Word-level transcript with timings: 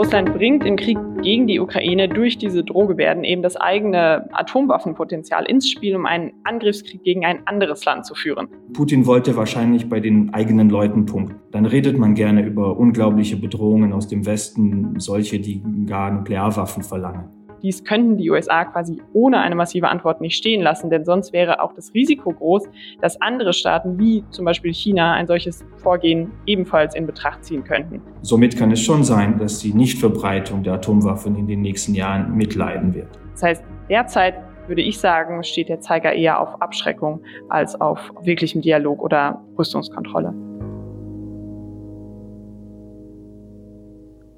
Russland 0.00 0.32
bringt 0.32 0.64
im 0.64 0.76
Krieg 0.76 0.96
gegen 1.20 1.46
die 1.46 1.60
Ukraine 1.60 2.08
durch 2.08 2.38
diese 2.38 2.64
Drohgebärden 2.64 3.22
eben 3.22 3.42
das 3.42 3.56
eigene 3.56 4.30
Atomwaffenpotenzial 4.32 5.44
ins 5.44 5.68
Spiel, 5.68 5.94
um 5.94 6.06
einen 6.06 6.32
Angriffskrieg 6.42 7.02
gegen 7.02 7.26
ein 7.26 7.46
anderes 7.46 7.84
Land 7.84 8.06
zu 8.06 8.14
führen. 8.14 8.48
Putin 8.72 9.04
wollte 9.04 9.36
wahrscheinlich 9.36 9.90
bei 9.90 10.00
den 10.00 10.32
eigenen 10.32 10.70
Leuten 10.70 11.04
punkten. 11.04 11.36
Dann 11.50 11.66
redet 11.66 11.98
man 11.98 12.14
gerne 12.14 12.46
über 12.46 12.78
unglaubliche 12.78 13.36
Bedrohungen 13.36 13.92
aus 13.92 14.08
dem 14.08 14.24
Westen, 14.24 14.98
solche, 14.98 15.38
die 15.38 15.62
gar 15.84 16.10
Nuklearwaffen 16.10 16.82
verlangen. 16.82 17.28
Dies 17.62 17.84
könnten 17.84 18.16
die 18.16 18.30
USA 18.30 18.64
quasi 18.64 19.02
ohne 19.12 19.40
eine 19.40 19.54
massive 19.54 19.88
Antwort 19.88 20.20
nicht 20.20 20.36
stehen 20.36 20.62
lassen, 20.62 20.90
denn 20.90 21.04
sonst 21.04 21.32
wäre 21.32 21.60
auch 21.62 21.72
das 21.74 21.92
Risiko 21.94 22.32
groß, 22.32 22.64
dass 23.00 23.20
andere 23.20 23.52
Staaten 23.52 23.98
wie 23.98 24.24
zum 24.30 24.44
Beispiel 24.44 24.72
China 24.72 25.12
ein 25.12 25.26
solches 25.26 25.64
Vorgehen 25.76 26.30
ebenfalls 26.46 26.94
in 26.94 27.06
Betracht 27.06 27.44
ziehen 27.44 27.64
könnten. 27.64 28.00
Somit 28.22 28.56
kann 28.56 28.70
es 28.70 28.80
schon 28.80 29.04
sein, 29.04 29.38
dass 29.38 29.58
die 29.58 29.74
Nichtverbreitung 29.74 30.62
der 30.62 30.74
Atomwaffen 30.74 31.36
in 31.36 31.46
den 31.46 31.60
nächsten 31.60 31.94
Jahren 31.94 32.34
mitleiden 32.36 32.94
wird. 32.94 33.08
Das 33.32 33.42
heißt, 33.42 33.64
derzeit 33.88 34.34
würde 34.66 34.82
ich 34.82 34.98
sagen, 34.98 35.42
steht 35.42 35.68
der 35.68 35.80
Zeiger 35.80 36.12
eher 36.12 36.40
auf 36.40 36.62
Abschreckung 36.62 37.22
als 37.48 37.78
auf 37.80 37.98
wirklichem 38.22 38.62
Dialog 38.62 39.02
oder 39.02 39.42
Rüstungskontrolle. 39.58 40.32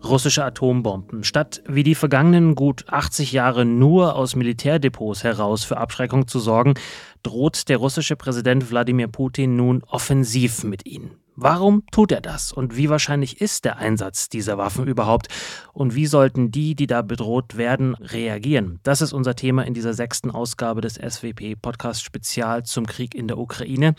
Russische 0.05 0.45
Atombomben. 0.45 1.25
Statt 1.25 1.63
wie 1.67 1.83
die 1.83 1.95
vergangenen 1.95 2.55
gut 2.55 2.85
80 2.89 3.33
Jahre 3.33 3.65
nur 3.65 4.17
aus 4.17 4.37
Militärdepots 4.37 5.25
heraus 5.25 5.65
für 5.65 5.77
Abschreckung 5.77 6.27
zu 6.27 6.39
sorgen, 6.39 6.75
droht 7.23 7.69
der 7.69 7.79
russische 7.79 8.17
Präsident 8.17 8.71
Wladimir 8.71 9.09
Putin 9.09 9.57
nun 9.57 9.83
offensiv 9.85 10.65
mit 10.65 10.87
ihnen. 10.87 11.23
Warum 11.35 11.87
tut 11.91 12.13
er 12.13 12.21
das? 12.21 12.53
Und 12.53 12.77
wie 12.77 12.91
wahrscheinlich 12.91 13.41
ist 13.41 13.65
der 13.65 13.79
Einsatz 13.79 14.29
dieser 14.29 14.59
Waffen 14.59 14.87
überhaupt? 14.87 15.29
Und 15.73 15.95
wie 15.95 16.05
sollten 16.07 16.51
die, 16.51 16.75
die 16.75 16.87
da 16.87 17.01
bedroht 17.01 17.57
werden, 17.57 17.95
reagieren? 17.95 18.81
Das 18.83 19.01
ist 19.01 19.15
unser 19.15 19.35
Thema 19.35 19.63
in 19.63 19.73
dieser 19.73 19.95
sechsten 19.95 20.31
Ausgabe 20.31 20.83
des 20.83 20.97
SWP 20.97 21.57
Podcast 21.61 22.05
Spezial 22.05 22.65
zum 22.65 22.85
Krieg 22.85 23.15
in 23.15 23.29
der 23.29 23.39
Ukraine. 23.39 23.95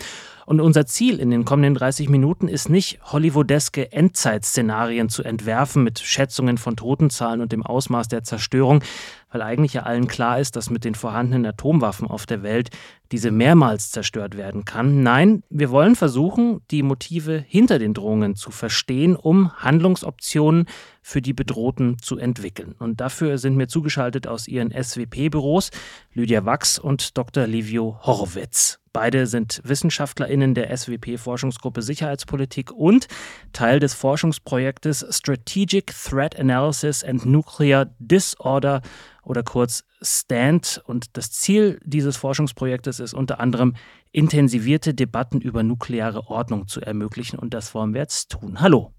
Und 0.45 0.59
unser 0.59 0.85
Ziel 0.85 1.19
in 1.19 1.31
den 1.31 1.45
kommenden 1.45 1.75
30 1.75 2.09
Minuten 2.09 2.47
ist 2.47 2.69
nicht, 2.69 2.99
hollywoodeske 3.11 3.91
Endzeitszenarien 3.91 5.09
zu 5.09 5.23
entwerfen 5.23 5.83
mit 5.83 5.99
Schätzungen 5.99 6.57
von 6.57 6.75
Totenzahlen 6.75 7.41
und 7.41 7.51
dem 7.51 7.65
Ausmaß 7.65 8.07
der 8.07 8.23
Zerstörung, 8.23 8.83
weil 9.31 9.41
eigentlich 9.41 9.73
ja 9.73 9.83
allen 9.83 10.07
klar 10.07 10.39
ist, 10.39 10.55
dass 10.55 10.69
mit 10.69 10.83
den 10.83 10.95
vorhandenen 10.95 11.45
Atomwaffen 11.45 12.07
auf 12.07 12.25
der 12.25 12.43
Welt 12.43 12.69
diese 13.11 13.31
mehrmals 13.31 13.91
zerstört 13.91 14.37
werden 14.37 14.65
kann. 14.65 15.03
Nein, 15.03 15.43
wir 15.49 15.69
wollen 15.69 15.95
versuchen, 15.95 16.61
die 16.71 16.83
Motive 16.83 17.43
hinter 17.47 17.79
den 17.79 17.93
Drohungen 17.93 18.35
zu 18.35 18.51
verstehen, 18.51 19.15
um 19.15 19.53
Handlungsoptionen 19.57 20.67
für 21.03 21.21
die 21.21 21.33
Bedrohten 21.33 21.99
zu 21.99 22.17
entwickeln. 22.17 22.73
Und 22.79 23.01
dafür 23.01 23.37
sind 23.37 23.55
mir 23.55 23.67
zugeschaltet 23.67 24.25
aus 24.25 24.47
ihren 24.47 24.71
SWP-Büros 24.71 25.69
Lydia 26.13 26.45
Wachs 26.45 26.79
und 26.79 27.17
Dr. 27.17 27.45
Livio 27.45 27.99
Horowitz. 28.01 28.79
Beide 28.93 29.25
sind 29.25 29.59
WissenschaftlerInnen 29.63 30.53
der 30.53 30.75
SWP-Forschungsgruppe 30.75 31.81
Sicherheitspolitik 31.81 32.71
und 32.71 33.07
Teil 33.51 33.79
des 33.79 33.95
Forschungsprojektes 33.95 35.05
Strategic 35.09 35.87
Threat 35.87 36.39
Analysis 36.39 37.03
and 37.03 37.25
Nuclear 37.25 37.87
Disorder 37.97 38.81
oder 39.23 39.41
kurz 39.41 39.83
STAND. 40.01 40.83
Und 40.85 41.17
das 41.17 41.31
Ziel 41.31 41.79
dieses 41.83 42.17
Forschungsprojektes 42.17 42.99
ist 42.99 43.15
unter 43.15 43.39
anderem, 43.39 43.75
intensivierte 44.11 44.93
Debatten 44.93 45.41
über 45.41 45.63
nukleare 45.63 46.27
Ordnung 46.27 46.67
zu 46.67 46.79
ermöglichen. 46.79 47.39
Und 47.39 47.55
das 47.55 47.73
wollen 47.73 47.95
wir 47.95 48.01
jetzt 48.01 48.29
tun. 48.29 48.61
Hallo. 48.61 48.93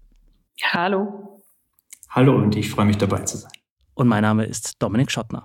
Hallo. 0.73 1.34
Hallo 2.15 2.33
und 2.37 2.55
ich 2.55 2.69
freue 2.69 2.85
mich 2.85 2.97
dabei 2.97 3.23
zu 3.23 3.35
sein. 3.35 3.51
Und 3.93 4.07
mein 4.07 4.21
Name 4.21 4.45
ist 4.45 4.81
Dominik 4.81 5.11
Schottner. 5.11 5.43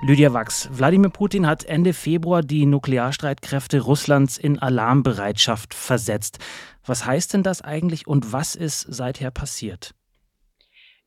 Lydia 0.00 0.32
Wachs. 0.32 0.70
Wladimir 0.72 1.10
Putin 1.10 1.46
hat 1.46 1.64
Ende 1.64 1.92
Februar 1.92 2.40
die 2.40 2.64
Nuklearstreitkräfte 2.64 3.80
Russlands 3.80 4.38
in 4.38 4.58
Alarmbereitschaft 4.58 5.74
versetzt. 5.74 6.38
Was 6.86 7.04
heißt 7.04 7.34
denn 7.34 7.42
das 7.42 7.60
eigentlich 7.60 8.06
und 8.06 8.32
was 8.32 8.54
ist 8.54 8.80
seither 8.80 9.30
passiert? 9.30 9.94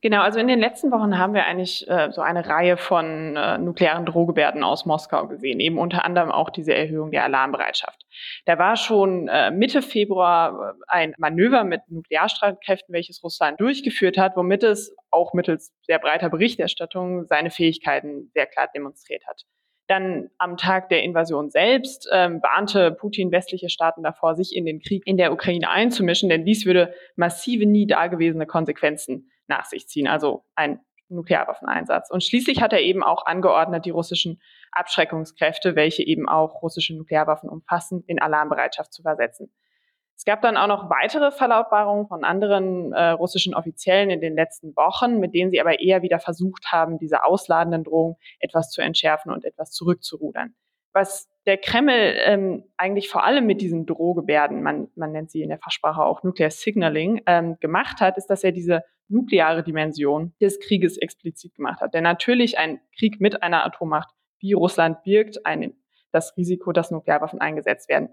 Genau, 0.02 0.20
also 0.20 0.38
in 0.38 0.46
den 0.46 0.60
letzten 0.60 0.90
Wochen 0.92 1.18
haben 1.18 1.32
wir 1.32 1.46
eigentlich 1.46 1.88
äh, 1.88 2.10
so 2.12 2.20
eine 2.20 2.46
Reihe 2.46 2.76
von 2.76 3.34
äh, 3.34 3.56
nuklearen 3.56 4.04
Drohgebärden 4.04 4.62
aus 4.62 4.84
Moskau 4.84 5.26
gesehen, 5.26 5.58
eben 5.58 5.78
unter 5.78 6.04
anderem 6.04 6.30
auch 6.30 6.50
diese 6.50 6.74
Erhöhung 6.74 7.10
der 7.10 7.24
Alarmbereitschaft. 7.24 8.04
Da 8.44 8.58
war 8.58 8.76
schon 8.76 9.26
äh, 9.28 9.50
Mitte 9.50 9.80
Februar 9.80 10.76
äh, 10.76 10.82
ein 10.86 11.14
Manöver 11.16 11.64
mit 11.64 11.80
Nuklearstreitkräften, 11.88 12.92
welches 12.92 13.24
Russland 13.24 13.58
durchgeführt 13.58 14.18
hat, 14.18 14.36
womit 14.36 14.64
es 14.64 14.94
auch 15.10 15.32
mittels 15.32 15.72
sehr 15.82 15.98
breiter 15.98 16.28
Berichterstattung 16.28 17.24
seine 17.24 17.50
Fähigkeiten 17.50 18.30
sehr 18.34 18.46
klar 18.46 18.68
demonstriert 18.74 19.26
hat. 19.26 19.44
Dann 19.88 20.28
am 20.36 20.58
Tag 20.58 20.90
der 20.90 21.04
Invasion 21.04 21.50
selbst 21.50 22.06
ähm, 22.12 22.42
warnte 22.42 22.90
Putin 22.90 23.32
westliche 23.32 23.70
Staaten 23.70 24.02
davor, 24.02 24.34
sich 24.34 24.54
in 24.54 24.66
den 24.66 24.80
Krieg 24.80 25.06
in 25.06 25.16
der 25.16 25.32
Ukraine 25.32 25.70
einzumischen, 25.70 26.28
denn 26.28 26.44
dies 26.44 26.66
würde 26.66 26.92
massive, 27.14 27.64
nie 27.64 27.86
dagewesene 27.86 28.46
Konsequenzen 28.46 29.30
nach 29.48 29.64
sich 29.64 29.88
ziehen, 29.88 30.08
also 30.08 30.44
ein 30.54 30.80
Nuklearwaffeneinsatz. 31.08 32.10
Und 32.10 32.24
schließlich 32.24 32.60
hat 32.62 32.72
er 32.72 32.80
eben 32.80 33.02
auch 33.02 33.26
angeordnet, 33.26 33.84
die 33.84 33.90
russischen 33.90 34.40
Abschreckungskräfte, 34.72 35.76
welche 35.76 36.02
eben 36.02 36.28
auch 36.28 36.62
russische 36.62 36.96
Nuklearwaffen 36.96 37.48
umfassen, 37.48 38.02
in 38.06 38.20
Alarmbereitschaft 38.20 38.92
zu 38.92 39.02
versetzen. 39.02 39.52
Es 40.16 40.24
gab 40.24 40.40
dann 40.40 40.56
auch 40.56 40.66
noch 40.66 40.88
weitere 40.88 41.30
Verlautbarungen 41.30 42.08
von 42.08 42.24
anderen 42.24 42.92
äh, 42.92 43.10
russischen 43.10 43.54
Offiziellen 43.54 44.08
in 44.08 44.22
den 44.22 44.34
letzten 44.34 44.74
Wochen, 44.74 45.18
mit 45.20 45.34
denen 45.34 45.50
sie 45.50 45.60
aber 45.60 45.78
eher 45.78 46.00
wieder 46.00 46.18
versucht 46.18 46.72
haben, 46.72 46.98
diese 46.98 47.24
ausladenden 47.24 47.84
Drohungen 47.84 48.16
etwas 48.40 48.70
zu 48.70 48.80
entschärfen 48.80 49.30
und 49.30 49.44
etwas 49.44 49.72
zurückzurudern. 49.72 50.54
Was 50.94 51.28
der 51.44 51.58
Kreml 51.58 52.16
ähm, 52.24 52.64
eigentlich 52.78 53.10
vor 53.10 53.24
allem 53.24 53.44
mit 53.44 53.60
diesen 53.60 53.84
Drohgebärden, 53.84 54.62
man, 54.62 54.88
man 54.96 55.12
nennt 55.12 55.30
sie 55.30 55.42
in 55.42 55.50
der 55.50 55.58
Fachsprache 55.58 56.02
auch 56.02 56.22
Nuclear 56.22 56.50
Signaling, 56.50 57.20
ähm, 57.26 57.58
gemacht 57.60 58.00
hat, 58.00 58.16
ist, 58.16 58.28
dass 58.28 58.42
er 58.42 58.52
diese 58.52 58.82
nukleare 59.08 59.62
Dimension 59.62 60.32
des 60.40 60.58
Krieges 60.60 60.96
explizit 60.98 61.54
gemacht 61.54 61.80
hat. 61.80 61.94
Denn 61.94 62.02
natürlich 62.02 62.58
ein 62.58 62.80
Krieg 62.96 63.20
mit 63.20 63.42
einer 63.42 63.64
Atommacht 63.64 64.10
wie 64.38 64.52
Russland 64.52 65.02
birgt 65.04 65.46
ein, 65.46 65.74
das 66.12 66.36
Risiko, 66.36 66.72
dass 66.72 66.90
Nuklearwaffen 66.90 67.40
eingesetzt 67.40 67.88
werden. 67.88 68.10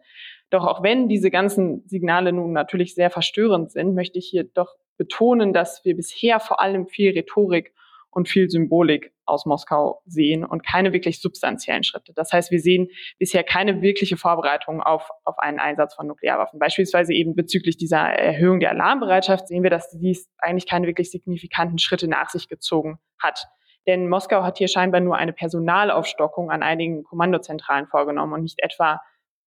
Doch 0.50 0.66
auch 0.66 0.84
wenn 0.84 1.08
diese 1.08 1.32
ganzen 1.32 1.88
Signale 1.88 2.32
nun 2.32 2.54
natürlich 2.54 2.96
sehr 2.96 3.10
verstörend 3.10 3.72
sind, 3.72 3.96
möchte 3.96 4.20
ich 4.20 4.28
hier 4.28 4.44
doch 4.44 4.76
betonen, 4.98 5.54
dass 5.54 5.84
wir 5.84 5.96
bisher 5.96 6.40
vor 6.40 6.60
allem 6.62 6.88
viel 6.88 7.12
Rhetorik 7.12 7.74
und 8.16 8.30
viel 8.30 8.50
Symbolik 8.50 9.14
aus 9.26 9.46
Moskau 9.46 10.02
sehen 10.06 10.44
und 10.44 10.66
keine 10.66 10.94
wirklich 10.94 11.22
substanziellen 11.22 11.84
Schritte. 11.84 12.14
Das 12.14 12.32
heißt, 12.32 12.52
wir 12.52 12.60
sehen 12.60 12.90
bisher 13.20 13.44
keine 13.44 13.82
wirkliche 13.82 14.18
Vorbereitung 14.18 14.82
auf, 14.82 15.10
auf 15.24 15.40
einen 15.40 15.60
Einsatz 15.60 15.96
von 15.96 16.08
Nuklearwaffen. 16.08 16.60
Beispielsweise 16.60 17.14
eben 17.14 17.36
bezüglich 17.36 17.78
dieser 17.78 18.00
Erhöhung 18.00 18.60
der 18.60 18.72
Alarmbereitschaft 18.72 19.48
sehen 19.48 19.64
wir, 19.64 19.70
dass 19.70 19.90
dies 19.90 20.30
eigentlich 20.38 20.68
keine 20.68 20.88
wirklich 20.88 21.12
signifikanten 21.12 21.80
Schritte 21.80 22.08
nach 22.08 22.30
sich 22.30 22.48
gezogen 22.48 23.00
hat. 23.20 23.46
Denn 23.88 24.08
Moskau 24.08 24.44
hat 24.44 24.58
hier 24.58 24.68
scheinbar 24.68 25.02
nur 25.02 25.18
eine 25.18 25.34
Personalaufstockung 25.34 26.52
an 26.52 26.64
einigen 26.64 27.04
Kommandozentralen 27.04 27.88
vorgenommen 27.88 28.34
und 28.34 28.44
nicht 28.44 28.62
etwa 28.62 29.02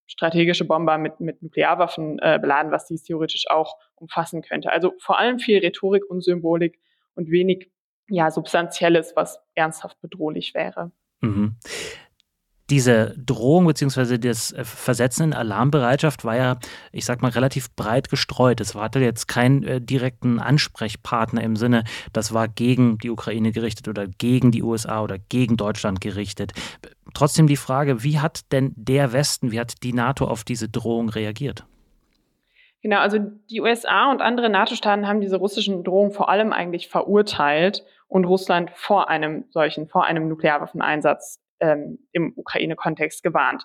strategische 0.06 0.64
Bomber 0.64 0.98
mit, 0.98 1.20
mit 1.20 1.42
Nuklearwaffen 1.42 2.18
äh, 2.20 2.38
beladen, 2.40 2.70
was 2.70 2.86
dies 2.86 3.02
theoretisch 3.02 3.46
auch 3.48 3.76
umfassen 3.96 4.42
könnte. 4.42 4.70
Also 4.70 4.92
vor 5.00 5.18
allem 5.18 5.38
viel 5.38 5.58
Rhetorik 5.58 6.08
und 6.08 6.22
Symbolik 6.22 6.78
und 7.14 7.30
wenig 7.30 7.70
ja, 8.08 8.30
Substanzielles, 8.30 9.12
was 9.16 9.40
ernsthaft 9.54 10.00
bedrohlich 10.00 10.54
wäre. 10.54 10.90
Mhm. 11.20 11.56
Diese 12.68 13.14
Drohung 13.16 13.68
bzw. 13.68 14.18
das 14.18 14.50
äh, 14.50 14.64
Versetzen 14.64 15.26
in 15.26 15.34
Alarmbereitschaft 15.34 16.24
war 16.24 16.36
ja, 16.36 16.56
ich 16.90 17.04
sag 17.04 17.22
mal, 17.22 17.30
relativ 17.30 17.74
breit 17.76 18.08
gestreut. 18.10 18.60
Es 18.60 18.74
hatte 18.74 18.98
jetzt 18.98 19.28
keinen 19.28 19.62
äh, 19.62 19.80
direkten 19.80 20.40
Ansprechpartner 20.40 21.42
im 21.42 21.54
Sinne, 21.54 21.84
das 22.12 22.34
war 22.34 22.48
gegen 22.48 22.98
die 22.98 23.10
Ukraine 23.10 23.52
gerichtet 23.52 23.86
oder 23.86 24.08
gegen 24.08 24.50
die 24.50 24.64
USA 24.64 25.02
oder 25.02 25.16
gegen 25.18 25.56
Deutschland 25.56 26.00
gerichtet. 26.00 26.52
Trotzdem 27.14 27.46
die 27.46 27.56
Frage, 27.56 28.02
wie 28.02 28.18
hat 28.18 28.50
denn 28.50 28.72
der 28.74 29.12
Westen, 29.12 29.52
wie 29.52 29.60
hat 29.60 29.84
die 29.84 29.92
NATO 29.92 30.26
auf 30.26 30.42
diese 30.42 30.68
Drohung 30.68 31.08
reagiert? 31.08 31.64
Genau, 32.82 32.98
also 32.98 33.18
die 33.50 33.60
USA 33.60 34.10
und 34.10 34.20
andere 34.20 34.48
NATO-Staaten 34.48 35.06
haben 35.06 35.20
diese 35.20 35.36
russischen 35.36 35.82
Drohungen 35.82 36.12
vor 36.12 36.28
allem 36.28 36.52
eigentlich 36.52 36.88
verurteilt 36.88 37.84
und 38.08 38.24
Russland 38.24 38.70
vor 38.74 39.08
einem 39.08 39.46
solchen, 39.50 39.88
vor 39.88 40.04
einem 40.04 40.28
Nuklearwaffeneinsatz 40.28 41.40
ähm, 41.60 41.98
im 42.12 42.32
Ukraine-Kontext 42.36 43.22
gewarnt. 43.22 43.64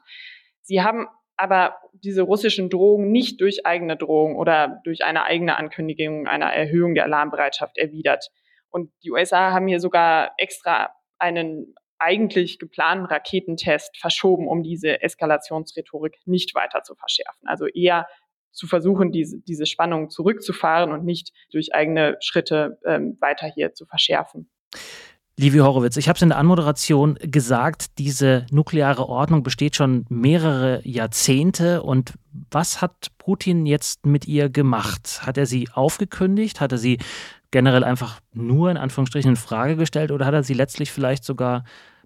Sie 0.62 0.82
haben 0.82 1.08
aber 1.38 1.78
diese 1.94 2.22
russischen 2.22 2.70
Drohungen 2.70 3.12
nicht 3.12 3.42
durch 3.42 3.66
eigene 3.66 3.98
Drohungen 3.98 4.36
oder 4.36 4.80
durch 4.84 5.04
eine 5.04 5.24
eigene 5.24 5.58
Ankündigung 5.58 6.28
einer 6.28 6.54
Erhöhung 6.54 6.94
der 6.94 7.06
Alarmbereitschaft 7.06 7.78
erwidert. 7.78 8.30
Und 8.70 8.92
die 9.04 9.12
USA 9.12 9.52
haben 9.52 9.68
hier 9.68 9.80
sogar 9.80 10.34
extra 10.38 10.92
einen 11.18 11.74
eigentlich 11.98 12.58
geplanten 12.58 13.06
Raketentest 13.06 13.98
verschoben, 13.98 14.48
um 14.48 14.64
diese 14.64 15.02
Eskalationsrhetorik 15.02 16.18
nicht 16.26 16.56
weiter 16.56 16.82
zu 16.84 16.96
verschärfen. 16.96 17.48
Also 17.48 17.68
eher 17.68 18.08
zu 18.52 18.68
versuchen, 18.68 19.12
diese, 19.12 19.40
diese 19.40 19.66
Spannung 19.66 20.10
zurückzufahren 20.10 20.92
und 20.92 21.06
nicht 21.06 21.32
durch 21.52 21.74
eigene 21.74 22.18
Schritte 22.22 22.80
ähm, 22.86 23.18
weiter 23.20 23.48
hier 23.48 23.74
zu 23.74 23.86
verschärfen. 23.86 24.50
Livi 25.38 25.58
Horowitz, 25.58 25.98
ich 25.98 26.08
habe 26.08 26.18
es 26.18 26.22
in 26.22 26.30
der 26.30 26.38
Anmoderation 26.38 27.18
gesagt, 27.22 27.98
diese 27.98 28.46
nukleare 28.52 29.08
Ordnung 29.08 29.44
besteht 29.44 29.76
schon 29.76 30.06
mehrere 30.10 30.82
Jahrzehnte. 30.88 31.82
Und 31.82 32.14
was 32.52 32.82
hat 32.82 33.08
Putin 33.18 33.66
jetzt 33.66 34.06
mit 34.06 34.28
ihr 34.28 34.50
gemacht? 34.50 35.22
Hat 35.26 35.38
er 35.38 35.46
sie 35.46 35.68
aufgekündigt? 35.74 36.62
Hat 36.62 36.74
er 36.74 36.78
sie 36.78 37.00
generell 37.50 37.84
einfach 37.84 38.20
nur 38.34 38.70
in 38.70 38.78
Anführungsstrichen 38.78 39.32
in 39.32 39.36
Frage 39.36 39.78
gestellt 39.78 40.12
oder 40.12 40.26
hat 40.26 40.34
er 40.34 40.44
sie 40.44 40.54
letztlich 40.54 40.92
vielleicht 40.92 41.24
sogar 41.24 41.64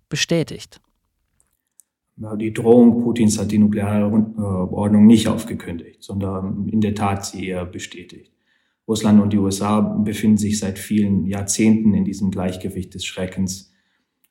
bestätigt? 0.07 0.79
Die 2.17 2.53
Drohung 2.53 3.03
Putins 3.03 3.37
hat 3.37 3.51
die 3.51 3.57
nukleare 3.57 4.05
Ordnung 4.09 5.05
nicht 5.05 5.27
aufgekündigt, 5.27 6.01
sondern 6.01 6.69
in 6.69 6.79
der 6.79 6.95
Tat 6.95 7.25
sie 7.25 7.47
eher 7.47 7.65
bestätigt. 7.65 8.31
Russland 8.87 9.21
und 9.21 9.33
die 9.33 9.37
USA 9.37 9.81
befinden 9.81 10.37
sich 10.37 10.59
seit 10.59 10.79
vielen 10.79 11.25
Jahrzehnten 11.25 11.93
in 11.93 12.05
diesem 12.05 12.31
Gleichgewicht 12.31 12.93
des 12.93 13.03
Schreckens. 13.03 13.73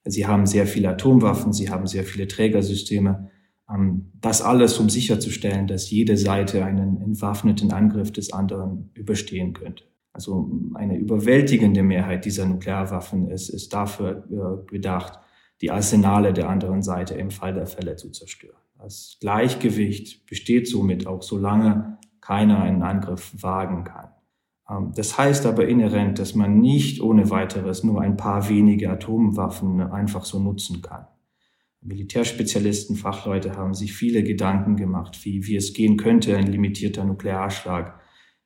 Sie 0.04 0.26
haben 0.26 0.46
sehr 0.46 0.66
viele 0.66 0.90
Atomwaffen, 0.90 1.52
sie 1.52 1.70
haben 1.70 1.86
sehr 1.86 2.04
viele 2.04 2.28
Trägersysteme. 2.28 3.30
Ähm, 3.68 4.12
das 4.20 4.42
alles, 4.42 4.78
um 4.78 4.88
sicherzustellen, 4.88 5.66
dass 5.66 5.90
jede 5.90 6.16
Seite 6.16 6.64
einen 6.64 7.00
entwaffneten 7.00 7.72
Angriff 7.72 8.12
des 8.12 8.32
anderen 8.32 8.90
überstehen 8.94 9.52
könnte. 9.54 9.84
Also 10.12 10.50
eine 10.74 10.96
überwältigende 10.96 11.82
Mehrheit 11.82 12.24
dieser 12.24 12.46
Nuklearwaffen 12.46 13.28
ist, 13.28 13.48
ist 13.48 13.72
dafür 13.72 14.24
äh, 14.30 14.70
gedacht, 14.70 15.18
die 15.64 15.70
Arsenale 15.70 16.34
der 16.34 16.50
anderen 16.50 16.82
Seite 16.82 17.14
im 17.14 17.30
Fall 17.30 17.54
der 17.54 17.66
Fälle 17.66 17.96
zu 17.96 18.10
zerstören. 18.10 18.58
Das 18.78 19.16
Gleichgewicht 19.18 20.26
besteht 20.26 20.68
somit 20.68 21.06
auch, 21.06 21.22
solange 21.22 21.96
keiner 22.20 22.60
einen 22.60 22.82
Angriff 22.82 23.32
wagen 23.40 23.84
kann. 23.84 24.10
Ähm, 24.68 24.92
das 24.94 25.16
heißt 25.16 25.46
aber 25.46 25.66
inhärent, 25.66 26.18
dass 26.18 26.34
man 26.34 26.60
nicht 26.60 27.00
ohne 27.00 27.30
weiteres 27.30 27.82
nur 27.82 28.02
ein 28.02 28.18
paar 28.18 28.50
wenige 28.50 28.90
Atomwaffen 28.90 29.80
einfach 29.80 30.26
so 30.26 30.38
nutzen 30.38 30.82
kann. 30.82 31.06
Militärspezialisten, 31.80 32.96
Fachleute 32.96 33.56
haben 33.56 33.72
sich 33.72 33.94
viele 33.94 34.22
Gedanken 34.22 34.76
gemacht, 34.76 35.24
wie, 35.24 35.46
wie 35.46 35.56
es 35.56 35.72
gehen 35.72 35.96
könnte, 35.96 36.36
ein 36.36 36.48
limitierter 36.48 37.06
Nuklearschlag 37.06 37.98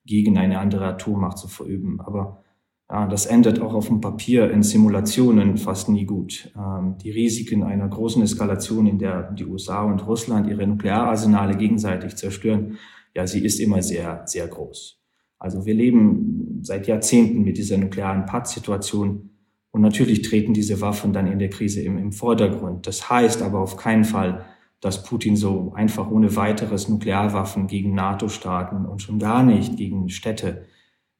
gegen 0.04 0.38
eine 0.38 0.60
andere 0.60 0.86
Atommacht 0.86 1.38
zu 1.38 1.48
verüben. 1.48 2.00
Aber 2.00 2.44
das 2.88 3.26
endet 3.26 3.60
auch 3.60 3.74
auf 3.74 3.88
dem 3.88 4.00
Papier 4.00 4.50
in 4.50 4.62
Simulationen 4.62 5.58
fast 5.58 5.90
nie 5.90 6.06
gut. 6.06 6.50
Ähm, 6.56 6.96
die 7.02 7.10
Risiken 7.10 7.62
einer 7.62 7.86
großen 7.86 8.22
Eskalation, 8.22 8.86
in 8.86 8.98
der 8.98 9.30
die 9.32 9.44
USA 9.44 9.82
und 9.82 10.06
Russland 10.06 10.48
ihre 10.48 10.66
Nukleararsenale 10.66 11.56
gegenseitig 11.56 12.16
zerstören, 12.16 12.78
ja, 13.14 13.26
sie 13.26 13.44
ist 13.44 13.60
immer 13.60 13.82
sehr, 13.82 14.22
sehr 14.24 14.46
groß. 14.46 14.98
Also 15.38 15.66
wir 15.66 15.74
leben 15.74 16.60
seit 16.62 16.86
Jahrzehnten 16.86 17.42
mit 17.42 17.58
dieser 17.58 17.76
nuklearen 17.76 18.24
Pattsituation 18.24 19.30
und 19.70 19.82
natürlich 19.82 20.22
treten 20.22 20.54
diese 20.54 20.80
Waffen 20.80 21.12
dann 21.12 21.26
in 21.26 21.38
der 21.38 21.50
Krise 21.50 21.82
im, 21.82 21.98
im 21.98 22.12
Vordergrund. 22.12 22.86
Das 22.86 23.10
heißt 23.10 23.42
aber 23.42 23.60
auf 23.60 23.76
keinen 23.76 24.04
Fall, 24.04 24.46
dass 24.80 25.02
Putin 25.02 25.36
so 25.36 25.72
einfach 25.74 26.10
ohne 26.10 26.36
weiteres 26.36 26.88
Nuklearwaffen 26.88 27.66
gegen 27.66 27.94
NATO-Staaten 27.94 28.86
und 28.86 29.02
schon 29.02 29.18
gar 29.18 29.42
nicht 29.42 29.76
gegen 29.76 30.08
Städte 30.08 30.64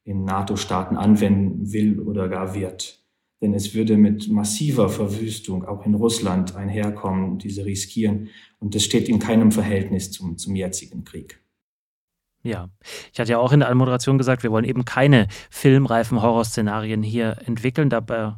in 0.09 0.23
NATO-Staaten 0.23 0.97
anwenden 0.97 1.71
will 1.71 1.99
oder 1.99 2.27
gar 2.29 2.55
wird. 2.55 2.99
Denn 3.41 3.53
es 3.53 3.75
würde 3.75 3.95
mit 3.95 4.27
massiver 4.27 4.89
Verwüstung 4.89 5.63
auch 5.65 5.85
in 5.85 5.93
Russland 5.93 6.55
einherkommen, 6.55 7.37
diese 7.37 7.63
riskieren. 7.63 8.29
Und 8.59 8.73
das 8.73 8.83
steht 8.83 9.07
in 9.07 9.19
keinem 9.19 9.51
Verhältnis 9.51 10.11
zum, 10.11 10.37
zum 10.37 10.55
jetzigen 10.55 11.05
Krieg. 11.05 11.39
Ja, 12.41 12.69
ich 13.13 13.19
hatte 13.19 13.31
ja 13.31 13.37
auch 13.37 13.51
in 13.51 13.59
der 13.59 13.69
Anmoderation 13.69 14.17
gesagt, 14.17 14.43
wir 14.43 14.51
wollen 14.51 14.65
eben 14.65 14.83
keine 14.83 15.27
filmreifen 15.51 16.21
Horrorszenarien 16.21 17.03
hier 17.03 17.37
entwickeln. 17.45 17.89
Dabei 17.89 18.33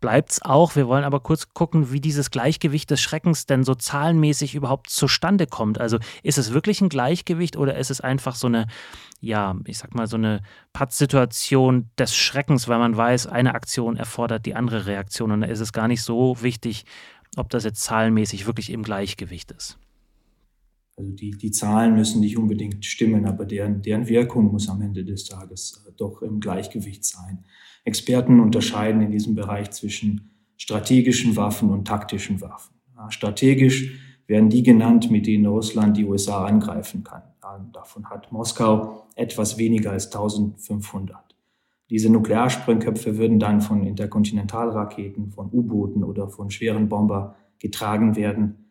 bleibt 0.00 0.32
es 0.32 0.42
auch. 0.42 0.76
Wir 0.76 0.86
wollen 0.86 1.04
aber 1.04 1.20
kurz 1.20 1.52
gucken, 1.54 1.92
wie 1.92 2.00
dieses 2.00 2.30
Gleichgewicht 2.30 2.90
des 2.90 3.00
Schreckens 3.00 3.46
denn 3.46 3.64
so 3.64 3.74
zahlenmäßig 3.74 4.54
überhaupt 4.54 4.90
zustande 4.90 5.46
kommt. 5.46 5.80
Also 5.80 5.98
ist 6.22 6.38
es 6.38 6.52
wirklich 6.52 6.80
ein 6.80 6.88
Gleichgewicht 6.88 7.56
oder 7.56 7.76
ist 7.76 7.90
es 7.90 8.00
einfach 8.00 8.34
so 8.34 8.46
eine, 8.46 8.66
ja, 9.20 9.56
ich 9.66 9.78
sag 9.78 9.94
mal, 9.94 10.06
so 10.06 10.16
eine 10.16 10.42
Pattsituation 10.72 11.90
des 11.98 12.14
Schreckens, 12.14 12.68
weil 12.68 12.78
man 12.78 12.96
weiß, 12.96 13.26
eine 13.26 13.54
Aktion 13.54 13.96
erfordert 13.96 14.46
die 14.46 14.54
andere 14.54 14.86
Reaktion 14.86 15.30
und 15.32 15.40
da 15.40 15.46
ist 15.46 15.60
es 15.60 15.72
gar 15.72 15.88
nicht 15.88 16.02
so 16.02 16.42
wichtig, 16.42 16.84
ob 17.36 17.50
das 17.50 17.64
jetzt 17.64 17.82
zahlenmäßig 17.82 18.46
wirklich 18.46 18.70
im 18.70 18.82
Gleichgewicht 18.82 19.50
ist. 19.52 19.78
Also 20.98 21.12
die, 21.12 21.32
die 21.32 21.50
Zahlen 21.50 21.94
müssen 21.94 22.20
nicht 22.20 22.38
unbedingt 22.38 22.84
stimmen, 22.84 23.26
aber 23.26 23.44
deren, 23.44 23.82
deren 23.82 24.08
Wirkung 24.08 24.50
muss 24.50 24.68
am 24.68 24.80
Ende 24.80 25.04
des 25.04 25.26
Tages 25.26 25.84
äh, 25.86 25.92
doch 25.96 26.22
im 26.22 26.40
Gleichgewicht 26.40 27.04
sein. 27.04 27.44
Experten 27.84 28.40
unterscheiden 28.40 29.02
in 29.02 29.10
diesem 29.10 29.34
Bereich 29.34 29.70
zwischen 29.72 30.30
strategischen 30.56 31.36
Waffen 31.36 31.70
und 31.70 31.86
taktischen 31.86 32.40
Waffen. 32.40 32.74
Strategisch 33.10 34.00
werden 34.26 34.48
die 34.48 34.62
genannt, 34.62 35.10
mit 35.10 35.26
denen 35.26 35.46
Russland 35.46 35.96
die 35.98 36.06
USA 36.06 36.46
angreifen 36.46 37.04
kann. 37.04 37.22
Davon 37.72 38.10
hat 38.10 38.32
Moskau 38.32 39.06
etwas 39.14 39.58
weniger 39.58 39.92
als 39.92 40.06
1500. 40.06 41.16
Diese 41.90 42.10
Nuklearsprengköpfe 42.10 43.16
würden 43.16 43.38
dann 43.38 43.60
von 43.60 43.84
Interkontinentalraketen, 43.84 45.30
von 45.30 45.50
U-Booten 45.52 46.02
oder 46.02 46.28
von 46.28 46.50
schweren 46.50 46.88
Bomber 46.88 47.36
getragen 47.58 48.16
werden 48.16 48.66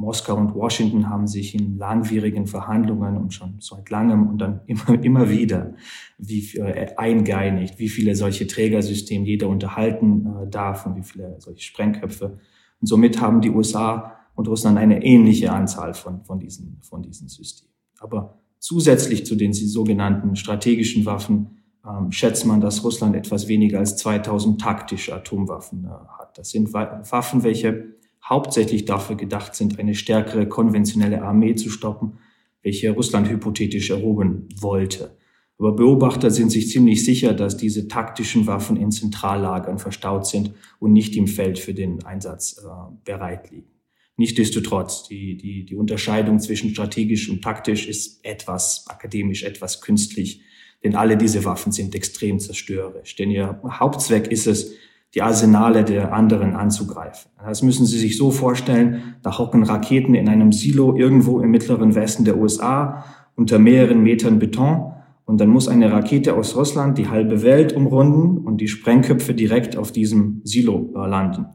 Moskau 0.00 0.34
und 0.34 0.54
Washington 0.54 1.10
haben 1.10 1.26
sich 1.26 1.54
in 1.54 1.76
langwierigen 1.76 2.46
Verhandlungen 2.46 3.18
und 3.18 3.34
schon 3.34 3.56
seit 3.60 3.90
langem 3.90 4.28
und 4.28 4.38
dann 4.38 4.62
immer, 4.66 5.04
immer 5.04 5.28
wieder 5.28 5.74
wie, 6.16 6.56
äh, 6.56 6.96
eingeeinigt, 6.96 7.78
wie 7.78 7.90
viele 7.90 8.16
solche 8.16 8.46
Trägersysteme 8.46 9.26
jeder 9.26 9.48
unterhalten 9.48 10.26
äh, 10.26 10.48
darf 10.48 10.86
und 10.86 10.96
wie 10.96 11.02
viele 11.02 11.36
solche 11.38 11.62
Sprengköpfe. 11.62 12.38
Und 12.80 12.86
somit 12.86 13.20
haben 13.20 13.42
die 13.42 13.50
USA 13.50 14.16
und 14.34 14.48
Russland 14.48 14.78
eine 14.78 15.04
ähnliche 15.04 15.52
Anzahl 15.52 15.92
von, 15.92 16.24
von, 16.24 16.40
diesen, 16.40 16.78
von 16.80 17.02
diesen 17.02 17.28
Systemen. 17.28 17.70
Aber 18.00 18.40
zusätzlich 18.58 19.24
zu 19.24 19.36
den 19.36 19.52
sogenannten 19.52 20.34
strategischen 20.34 21.06
Waffen 21.06 21.60
ähm, 21.86 22.10
schätzt 22.10 22.44
man, 22.46 22.60
dass 22.60 22.82
Russland 22.82 23.14
etwas 23.14 23.46
weniger 23.46 23.78
als 23.78 23.96
2000 23.98 24.60
taktische 24.60 25.14
Atomwaffen 25.14 25.84
äh, 25.84 25.88
hat. 25.88 26.36
Das 26.36 26.50
sind 26.50 26.72
Waffen, 26.72 27.44
welche 27.44 27.94
hauptsächlich 28.24 28.84
dafür 28.84 29.16
gedacht 29.16 29.54
sind, 29.54 29.78
eine 29.78 29.94
stärkere 29.94 30.48
konventionelle 30.48 31.22
Armee 31.22 31.54
zu 31.54 31.70
stoppen, 31.70 32.18
welche 32.62 32.90
Russland 32.90 33.28
hypothetisch 33.28 33.90
erhoben 33.90 34.48
wollte. 34.56 35.16
Aber 35.58 35.72
Beobachter 35.72 36.30
sind 36.30 36.50
sich 36.50 36.70
ziemlich 36.70 37.04
sicher, 37.04 37.34
dass 37.34 37.56
diese 37.56 37.86
taktischen 37.86 38.46
Waffen 38.46 38.76
in 38.76 38.90
Zentrallagern 38.90 39.78
verstaut 39.78 40.26
sind 40.26 40.52
und 40.78 40.92
nicht 40.92 41.16
im 41.16 41.26
Feld 41.26 41.58
für 41.58 41.74
den 41.74 42.02
Einsatz 42.04 42.62
äh, 42.64 42.94
bereit 43.04 43.50
liegen. 43.50 43.79
Nichtsdestotrotz, 44.20 45.08
die, 45.08 45.38
die, 45.38 45.64
die 45.64 45.74
Unterscheidung 45.74 46.40
zwischen 46.40 46.68
strategisch 46.72 47.30
und 47.30 47.42
taktisch 47.42 47.88
ist 47.88 48.22
etwas 48.22 48.84
akademisch, 48.86 49.44
etwas 49.44 49.80
künstlich, 49.80 50.42
denn 50.84 50.94
alle 50.94 51.16
diese 51.16 51.46
Waffen 51.46 51.72
sind 51.72 51.94
extrem 51.94 52.38
zerstörerisch. 52.38 53.16
Denn 53.16 53.30
ihr 53.30 53.58
Hauptzweck 53.64 54.26
ist 54.26 54.46
es, 54.46 54.74
die 55.14 55.22
Arsenale 55.22 55.84
der 55.84 56.12
anderen 56.12 56.54
anzugreifen. 56.54 57.30
Das 57.42 57.62
müssen 57.62 57.86
Sie 57.86 57.98
sich 57.98 58.18
so 58.18 58.30
vorstellen, 58.30 59.14
da 59.22 59.38
hocken 59.38 59.62
Raketen 59.62 60.14
in 60.14 60.28
einem 60.28 60.52
Silo 60.52 60.94
irgendwo 60.94 61.40
im 61.40 61.50
mittleren 61.50 61.94
Westen 61.94 62.26
der 62.26 62.36
USA 62.36 63.06
unter 63.36 63.58
mehreren 63.58 64.02
Metern 64.02 64.38
Beton 64.38 64.92
und 65.24 65.40
dann 65.40 65.48
muss 65.48 65.66
eine 65.66 65.90
Rakete 65.90 66.34
aus 66.34 66.54
Russland 66.56 66.98
die 66.98 67.08
halbe 67.08 67.42
Welt 67.42 67.72
umrunden 67.72 68.36
und 68.44 68.58
die 68.58 68.68
Sprengköpfe 68.68 69.32
direkt 69.32 69.78
auf 69.78 69.92
diesem 69.92 70.42
Silo 70.44 70.92
äh, 70.94 71.08
landen. 71.08 71.46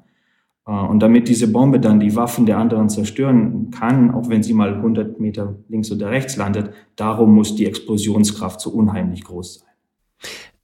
Äh, 0.68 0.72
und 0.72 1.00
damit 1.00 1.28
diese 1.28 1.52
Bombe 1.52 1.80
dann 1.80 2.00
die 2.00 2.16
Waffen 2.16 2.46
der 2.46 2.58
anderen 2.58 2.90
zerstören 2.90 3.72
kann, 3.72 4.12
auch 4.12 4.30
wenn 4.30 4.44
sie 4.44 4.54
mal 4.54 4.74
100 4.74 5.20
Meter 5.20 5.56
links 5.70 5.92
oder 5.92 6.10
rechts 6.10 6.36
landet, 6.36 6.72
darum 6.96 7.34
muss 7.34 7.56
die 7.56 7.66
Explosionskraft 7.66 8.60
so 8.60 8.72
unheimlich 8.72 9.24
groß 9.24 9.60
sein. 9.60 9.70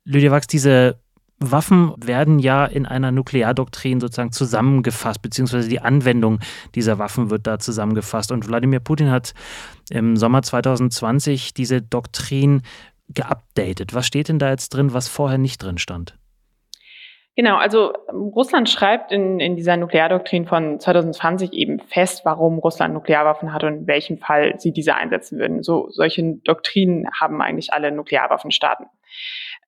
Lydia 0.04 0.32
Wachs, 0.32 0.48
diese 0.48 1.00
Waffen 1.42 1.94
werden 1.98 2.38
ja 2.38 2.66
in 2.66 2.86
einer 2.86 3.12
Nukleardoktrin 3.12 4.00
sozusagen 4.00 4.32
zusammengefasst, 4.32 5.22
beziehungsweise 5.22 5.70
die 5.70 5.80
Anwendung 5.80 6.40
dieser 6.76 7.00
Waffen 7.00 7.32
wird 7.32 7.48
da 7.48 7.58
zusammengefasst. 7.58 8.32
Und 8.32 8.48
Wladimir 8.48 8.80
Putin 8.80 9.10
hat 9.10 9.34
im 9.90 10.18
Sommer 10.18 10.44
2020 10.44 11.54
diese 11.56 11.82
Doktrin 11.82 12.62
geupdatet. 13.10 13.94
Was 13.94 14.06
steht 14.06 14.30
denn 14.30 14.40
da 14.40 14.52
jetzt 14.52 14.70
drin, 14.70 14.94
was 14.94 15.08
vorher 15.08 15.40
nicht 15.40 15.62
drin 15.64 15.80
stand? 15.80 16.16
Genau, 17.42 17.58
also 17.58 17.92
ähm, 18.08 18.28
Russland 18.36 18.70
schreibt 18.70 19.12
in, 19.12 19.40
in 19.40 19.56
dieser 19.56 19.76
Nukleardoktrin 19.76 20.46
von 20.46 20.80
2020 20.80 21.54
eben 21.54 21.80
fest, 21.80 22.22
warum 22.24 22.60
Russland 22.60 22.94
Nuklearwaffen 22.94 23.52
hat 23.52 23.64
und 23.64 23.74
in 23.74 23.88
welchem 23.88 24.20
Fall 24.20 24.60
sie 24.60 24.72
diese 24.72 24.94
einsetzen 24.94 25.40
würden. 25.40 25.64
So 25.64 25.90
solche 25.90 26.22
Doktrinen 26.44 27.08
haben 27.20 27.42
eigentlich 27.42 27.74
alle 27.74 27.92
Nuklearwaffenstaaten. 27.92 28.86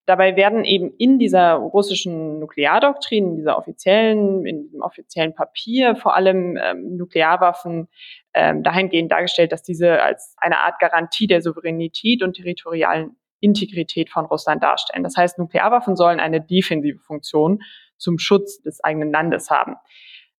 Dabei 0.06 0.36
werden 0.36 0.65
eben 0.65 0.94
in 1.00 1.18
dieser 1.18 1.53
russischen 1.53 2.38
Nukleardoktrin, 2.38 3.32
in 3.32 3.36
dieser 3.38 3.58
offiziellen, 3.58 4.46
in 4.46 4.62
diesem 4.62 4.82
offiziellen 4.84 5.34
Papier 5.34 5.96
vor 5.96 6.15
allem 6.15 6.60
ähm, 6.62 6.98
Nuklearwaffen 6.98 7.88
ähm, 8.36 8.62
dahingehend 8.62 9.12
dargestellt, 9.12 9.51
dass 9.51 9.63
diese 9.63 10.00
als 10.03 10.36
eine 10.38 10.60
Art 10.60 10.77
Garantie 10.77 11.25
der 11.25 11.42
Souveränität 11.42 12.22
und 12.22 12.36
territorialen 12.36 13.15
Integrität 13.43 14.09
von 14.09 14.25
Russland 14.25 14.63
darstellen. 14.63 15.03
Das 15.03 15.15
heißt, 15.17 15.38
Nuklearwaffen 15.38 15.95
sollen 15.95 16.19
eine 16.19 16.41
defensive 16.41 17.00
Funktion 17.00 17.59
zum 17.97 18.17
Schutz 18.17 18.62
des 18.62 18.83
eigenen 18.83 19.12
Landes 19.12 19.50
haben. 19.50 19.75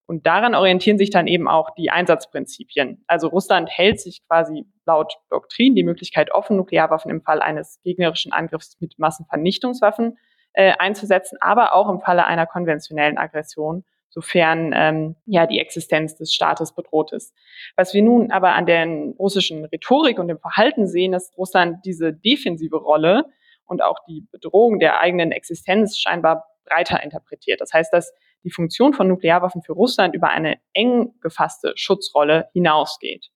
Und 0.06 0.26
daran 0.26 0.54
orientieren 0.54 0.99
sich 0.99 1.11
dann 1.11 1.26
eben 1.26 1.49
auch 1.49 1.75
die 1.76 1.90
Einsatzprinzipien. 1.90 3.04
Also 3.06 3.28
Russland 3.28 3.70
hält 3.70 4.00
sich 4.00 4.23
quasi 4.26 4.66
laut 4.84 5.14
Doktrin 5.30 5.75
die 5.75 5.82
Möglichkeit 5.82 6.32
offen, 6.32 6.56
Nuklearwaffen 6.56 7.11
im 7.11 7.23
Fall 7.23 7.40
eines 7.40 7.80
gegnerischen 7.82 8.32
Angriffs 8.32 8.76
mit 8.80 8.99
Massenvernichtungswaffen 8.99 10.18
äh, 10.52 10.73
einzusetzen, 10.78 11.38
aber 11.40 11.75
auch 11.75 11.88
im 11.88 12.00
Falle 12.00 12.26
einer 12.26 12.46
konventionellen 12.46 13.16
Aggression, 13.16 13.84
sofern 14.14 14.73
ähm, 14.75 15.16
ja 15.26 15.47
die 15.47 15.59
Existenz 15.59 16.16
des 16.16 16.33
Staates 16.33 16.73
bedroht 16.73 17.12
ist. 17.12 17.35
Was 17.76 17.92
wir 17.94 18.02
nun 18.02 18.30
aber 18.30 18.52
an 18.52 18.64
der 18.64 18.87
russischen 19.18 19.64
Rhetorik 19.64 20.21
und 20.21 20.28
dem 20.28 20.38
Verhalten 20.38 20.87
sehen, 20.87 21.12
ist 21.12 21.37
Russland 21.37 21.85
diese 21.85 22.12
defensive 22.12 22.76
Rolle 22.76 23.25
und 23.66 23.83
auch 23.83 23.99
die 24.06 24.25
Bedrohung 24.30 24.78
der 24.78 25.00
eigenen 25.00 25.33
Existenz 25.33 25.99
scheinbar 25.99 26.47
breiter 26.64 27.02
interpretiert. 27.02 27.61
Das 27.61 27.73
heißt, 27.73 27.92
dass 27.92 28.12
die 28.44 28.50
Funktion 28.50 28.94
von 28.94 29.09
Nuklearwaffen 29.09 29.62
für 29.62 29.73
Russland 29.73 30.14
über 30.14 30.28
eine 30.28 30.59
eng 30.73 31.12
gefasste 31.21 31.73
Schutzrolle 31.75 32.49
hinausgeht. 32.52 33.30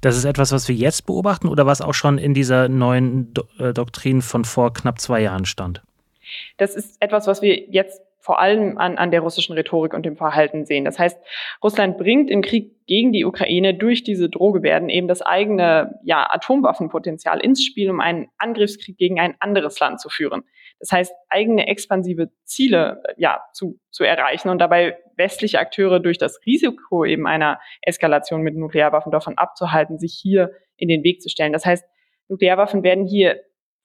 Das 0.00 0.16
ist 0.16 0.24
etwas, 0.24 0.52
was 0.52 0.68
wir 0.68 0.74
jetzt 0.74 1.06
beobachten 1.06 1.48
oder 1.48 1.66
was 1.66 1.80
auch 1.80 1.94
schon 1.94 2.18
in 2.18 2.34
dieser 2.34 2.68
neuen 2.68 3.32
Do 3.34 3.44
äh, 3.58 3.72
Doktrin 3.72 4.20
von 4.20 4.44
vor 4.44 4.72
knapp 4.72 5.00
zwei 5.00 5.20
Jahren 5.20 5.44
stand? 5.44 5.82
Das 6.56 6.74
ist 6.74 6.96
etwas, 7.00 7.26
was 7.26 7.42
wir 7.42 7.68
jetzt 7.70 8.00
vor 8.22 8.38
allem 8.38 8.78
an, 8.78 8.98
an 8.98 9.10
der 9.10 9.20
russischen 9.20 9.54
Rhetorik 9.54 9.94
und 9.94 10.06
dem 10.06 10.16
Verhalten 10.16 10.64
sehen. 10.64 10.84
Das 10.84 10.98
heißt, 10.98 11.20
Russland 11.62 11.98
bringt 11.98 12.30
im 12.30 12.40
Krieg 12.40 12.86
gegen 12.86 13.12
die 13.12 13.24
Ukraine 13.24 13.74
durch 13.74 14.04
diese 14.04 14.30
Drohgebärden 14.30 14.88
eben 14.88 15.08
das 15.08 15.22
eigene 15.22 15.98
ja, 16.04 16.28
Atomwaffenpotenzial 16.30 17.40
ins 17.40 17.64
Spiel, 17.64 17.90
um 17.90 18.00
einen 18.00 18.28
Angriffskrieg 18.38 18.96
gegen 18.96 19.18
ein 19.18 19.34
anderes 19.40 19.78
Land 19.80 20.00
zu 20.00 20.08
führen. 20.08 20.44
Das 20.78 20.92
heißt, 20.92 21.12
eigene 21.28 21.66
expansive 21.66 22.30
Ziele 22.44 23.02
ja, 23.16 23.40
zu, 23.52 23.80
zu 23.90 24.04
erreichen 24.04 24.50
und 24.50 24.60
dabei 24.60 24.98
westliche 25.16 25.58
Akteure 25.58 25.98
durch 25.98 26.18
das 26.18 26.40
Risiko 26.46 27.04
eben 27.04 27.26
einer 27.26 27.60
Eskalation 27.82 28.42
mit 28.42 28.56
Nuklearwaffen 28.56 29.10
davon 29.10 29.36
abzuhalten, 29.36 29.98
sich 29.98 30.14
hier 30.14 30.52
in 30.76 30.88
den 30.88 31.02
Weg 31.02 31.22
zu 31.22 31.28
stellen. 31.28 31.52
Das 31.52 31.66
heißt, 31.66 31.84
Nuklearwaffen 32.28 32.84
werden 32.84 33.04
hier 33.04 33.40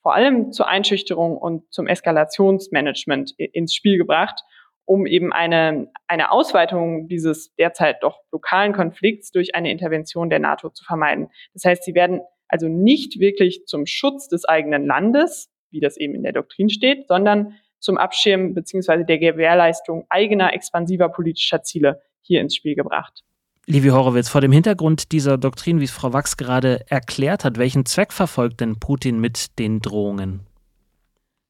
vor 0.07 0.15
allem 0.15 0.53
zur 0.53 0.69
Einschüchterung 0.69 1.37
und 1.37 1.69
zum 1.69 1.85
Eskalationsmanagement 1.85 3.37
ins 3.37 3.75
Spiel 3.75 3.97
gebracht, 3.97 4.39
um 4.85 5.05
eben 5.05 5.33
eine, 5.33 5.91
eine 6.07 6.31
Ausweitung 6.31 7.09
dieses 7.09 7.53
derzeit 7.55 8.01
doch 8.03 8.21
lokalen 8.31 8.71
Konflikts 8.71 9.31
durch 9.31 9.53
eine 9.53 9.69
Intervention 9.69 10.29
der 10.29 10.39
NATO 10.39 10.69
zu 10.69 10.85
vermeiden. 10.85 11.27
Das 11.53 11.65
heißt, 11.65 11.83
sie 11.83 11.93
werden 11.93 12.21
also 12.47 12.69
nicht 12.69 13.19
wirklich 13.19 13.65
zum 13.65 13.85
Schutz 13.85 14.29
des 14.29 14.45
eigenen 14.45 14.85
Landes, 14.85 15.49
wie 15.71 15.81
das 15.81 15.97
eben 15.97 16.15
in 16.15 16.23
der 16.23 16.31
Doktrin 16.31 16.69
steht, 16.69 17.09
sondern 17.09 17.55
zum 17.79 17.97
Abschirmen 17.97 18.53
bzw. 18.53 19.03
der 19.03 19.17
Gewährleistung 19.17 20.05
eigener 20.07 20.53
expansiver 20.53 21.09
politischer 21.09 21.63
Ziele 21.63 22.01
hier 22.21 22.39
ins 22.39 22.55
Spiel 22.55 22.75
gebracht. 22.75 23.25
Livi 23.69 23.89
Horowitz, 23.89 24.29
vor 24.29 24.39
dem 24.39 24.53
Hintergrund 24.53 25.11
dieser 25.11 25.37
Doktrin, 25.37 25.81
wie 25.81 25.83
es 25.83 25.91
Frau 25.91 26.13
Wachs 26.13 26.37
gerade 26.37 26.89
erklärt 26.89 27.43
hat, 27.43 27.57
welchen 27.57 27.85
Zweck 27.85 28.13
verfolgt 28.13 28.61
denn 28.61 28.77
Putin 28.79 29.19
mit 29.19 29.59
den 29.59 29.81
Drohungen? 29.81 30.39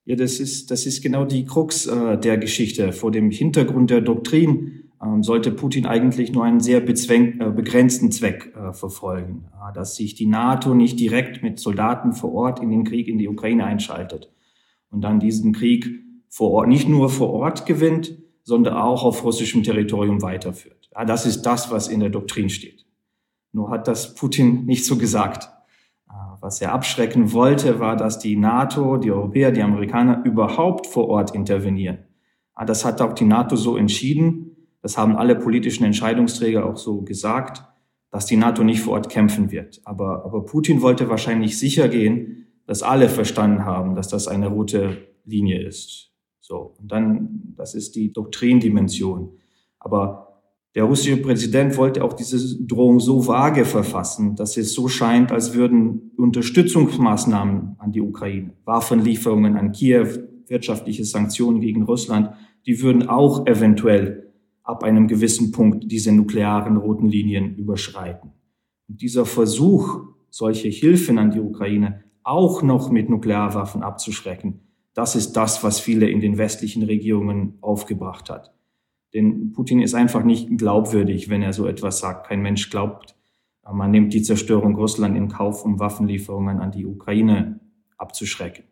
Ja, 0.03 0.15
das 0.15 0.39
ist, 0.39 0.71
das 0.71 0.87
ist 0.87 1.03
genau 1.03 1.25
die 1.25 1.45
Krux 1.45 1.85
äh, 1.85 2.17
der 2.17 2.39
Geschichte. 2.39 2.91
Vor 2.91 3.11
dem 3.11 3.29
Hintergrund 3.29 3.91
der 3.91 4.01
Doktrin 4.01 4.89
ähm, 4.99 5.21
sollte 5.21 5.51
Putin 5.51 5.85
eigentlich 5.85 6.31
nur 6.31 6.43
einen 6.43 6.59
sehr 6.59 6.79
bezwäng, 6.79 7.39
äh, 7.39 7.51
begrenzten 7.51 8.11
Zweck 8.11 8.51
äh, 8.55 8.73
verfolgen, 8.73 9.45
äh, 9.53 9.73
dass 9.75 9.95
sich 9.95 10.15
die 10.15 10.25
NATO 10.25 10.73
nicht 10.73 10.99
direkt 10.99 11.43
mit 11.43 11.59
Soldaten 11.59 12.13
vor 12.13 12.33
Ort 12.33 12.59
in 12.61 12.71
den 12.71 12.83
Krieg 12.83 13.07
in 13.07 13.19
die 13.19 13.27
Ukraine 13.27 13.65
einschaltet 13.65 14.31
und 14.89 15.01
dann 15.01 15.19
diesen 15.19 15.53
Krieg 15.53 15.87
vor 16.29 16.49
Ort, 16.49 16.67
nicht 16.67 16.89
nur 16.89 17.09
vor 17.09 17.29
Ort 17.29 17.67
gewinnt, 17.67 18.17
sondern 18.43 18.73
auch 18.73 19.03
auf 19.03 19.23
russischem 19.23 19.61
Territorium 19.61 20.23
weiterführt. 20.23 20.76
Ja, 20.97 21.05
das 21.05 21.27
ist 21.27 21.43
das, 21.43 21.69
was 21.69 21.87
in 21.87 21.99
der 21.99 22.09
Doktrin 22.09 22.49
steht. 22.49 22.85
Nur 23.51 23.69
hat 23.69 23.87
das 23.87 24.15
Putin 24.15 24.65
nicht 24.65 24.83
so 24.83 24.97
gesagt. 24.97 25.49
Äh, 26.09 26.13
was 26.41 26.59
er 26.59 26.73
abschrecken 26.73 27.33
wollte, 27.33 27.79
war, 27.79 27.95
dass 27.95 28.17
die 28.17 28.35
NATO, 28.35 28.97
die 28.97 29.11
Europäer, 29.11 29.51
die 29.51 29.61
Amerikaner 29.61 30.23
überhaupt 30.25 30.87
vor 30.87 31.07
Ort 31.07 31.35
intervenieren. 31.35 31.99
Das 32.65 32.83
hat 32.83 33.01
auch 33.01 33.13
die 33.13 33.25
NATO 33.25 33.55
so 33.55 33.77
entschieden. 33.77 34.55
Das 34.81 34.97
haben 34.97 35.15
alle 35.15 35.35
politischen 35.35 35.83
Entscheidungsträger 35.83 36.65
auch 36.65 36.77
so 36.77 37.01
gesagt, 37.01 37.63
dass 38.09 38.25
die 38.25 38.37
NATO 38.37 38.63
nicht 38.63 38.81
vor 38.81 38.93
Ort 38.93 39.09
kämpfen 39.09 39.51
wird. 39.51 39.81
Aber, 39.85 40.25
aber 40.25 40.45
Putin 40.45 40.81
wollte 40.81 41.09
wahrscheinlich 41.09 41.59
sicher 41.59 41.89
gehen, 41.89 42.47
dass 42.65 42.81
alle 42.81 43.09
verstanden 43.09 43.65
haben, 43.65 43.93
dass 43.93 44.07
das 44.07 44.27
eine 44.27 44.47
rote 44.47 44.97
Linie 45.25 45.61
ist. 45.61 46.11
So. 46.39 46.73
Und 46.79 46.91
dann, 46.91 47.53
das 47.55 47.75
ist 47.75 47.95
die 47.95 48.11
Doktrindimension. 48.11 49.37
Aber 49.79 50.26
der 50.77 50.83
russische 50.83 51.17
Präsident 51.17 51.75
wollte 51.75 52.03
auch 52.03 52.13
diese 52.13 52.63
Drohung 52.63 52.99
so 52.99 53.25
vage 53.25 53.65
verfassen, 53.65 54.35
dass 54.35 54.57
es 54.57 54.73
so 54.75 54.87
scheint, 54.87 55.31
als 55.31 55.55
würden 55.55 56.11
Unterstützungsmaßnahmen 56.17 57.77
an 57.79 57.91
die 57.91 57.99
Ukraine, 57.99 58.53
Waffenlieferungen 58.63 59.57
an 59.57 59.71
Kiew, 59.71 60.05
wirtschaftliche 60.45 61.03
Sanktionen 61.03 61.61
gegen 61.61 61.81
Russland, 61.81 62.29
die 62.67 62.79
würden 62.79 63.09
auch 63.09 63.47
eventuell 63.47 64.31
ab 64.61 64.83
einem 64.83 65.07
gewissen 65.07 65.51
Punkt 65.51 65.91
diese 65.91 66.11
nuklearen 66.11 66.77
roten 66.77 67.07
Linien 67.07 67.55
überschreiten. 67.55 68.33
Und 68.87 69.01
dieser 69.01 69.25
Versuch, 69.25 70.01
solche 70.29 70.67
Hilfen 70.67 71.17
an 71.17 71.31
die 71.31 71.39
Ukraine 71.39 72.03
auch 72.21 72.61
noch 72.61 72.91
mit 72.91 73.09
Nuklearwaffen 73.09 73.81
abzuschrecken, 73.81 74.59
das 74.93 75.15
ist 75.15 75.33
das, 75.33 75.63
was 75.63 75.79
viele 75.79 76.07
in 76.07 76.21
den 76.21 76.37
westlichen 76.37 76.83
Regierungen 76.83 77.57
aufgebracht 77.61 78.29
hat. 78.29 78.53
Denn 79.17 79.51
Putin 79.51 79.81
ist 79.81 79.95
einfach 79.95 80.23
nicht 80.23 80.59
glaubwürdig, 80.59 81.27
wenn 81.27 81.41
er 81.41 81.51
so 81.51 81.65
etwas 81.65 81.97
sagt. 81.97 82.27
Kein 82.27 82.43
Mensch 82.43 82.69
glaubt, 82.69 83.15
man 83.73 83.89
nimmt 83.89 84.13
die 84.13 84.21
Zerstörung 84.21 84.75
Russland 84.75 85.17
in 85.17 85.27
Kauf, 85.27 85.65
um 85.65 85.79
Waffenlieferungen 85.79 86.59
an 86.59 86.69
die 86.69 86.85
Ukraine 86.85 87.59
abzuschrecken. 87.97 88.65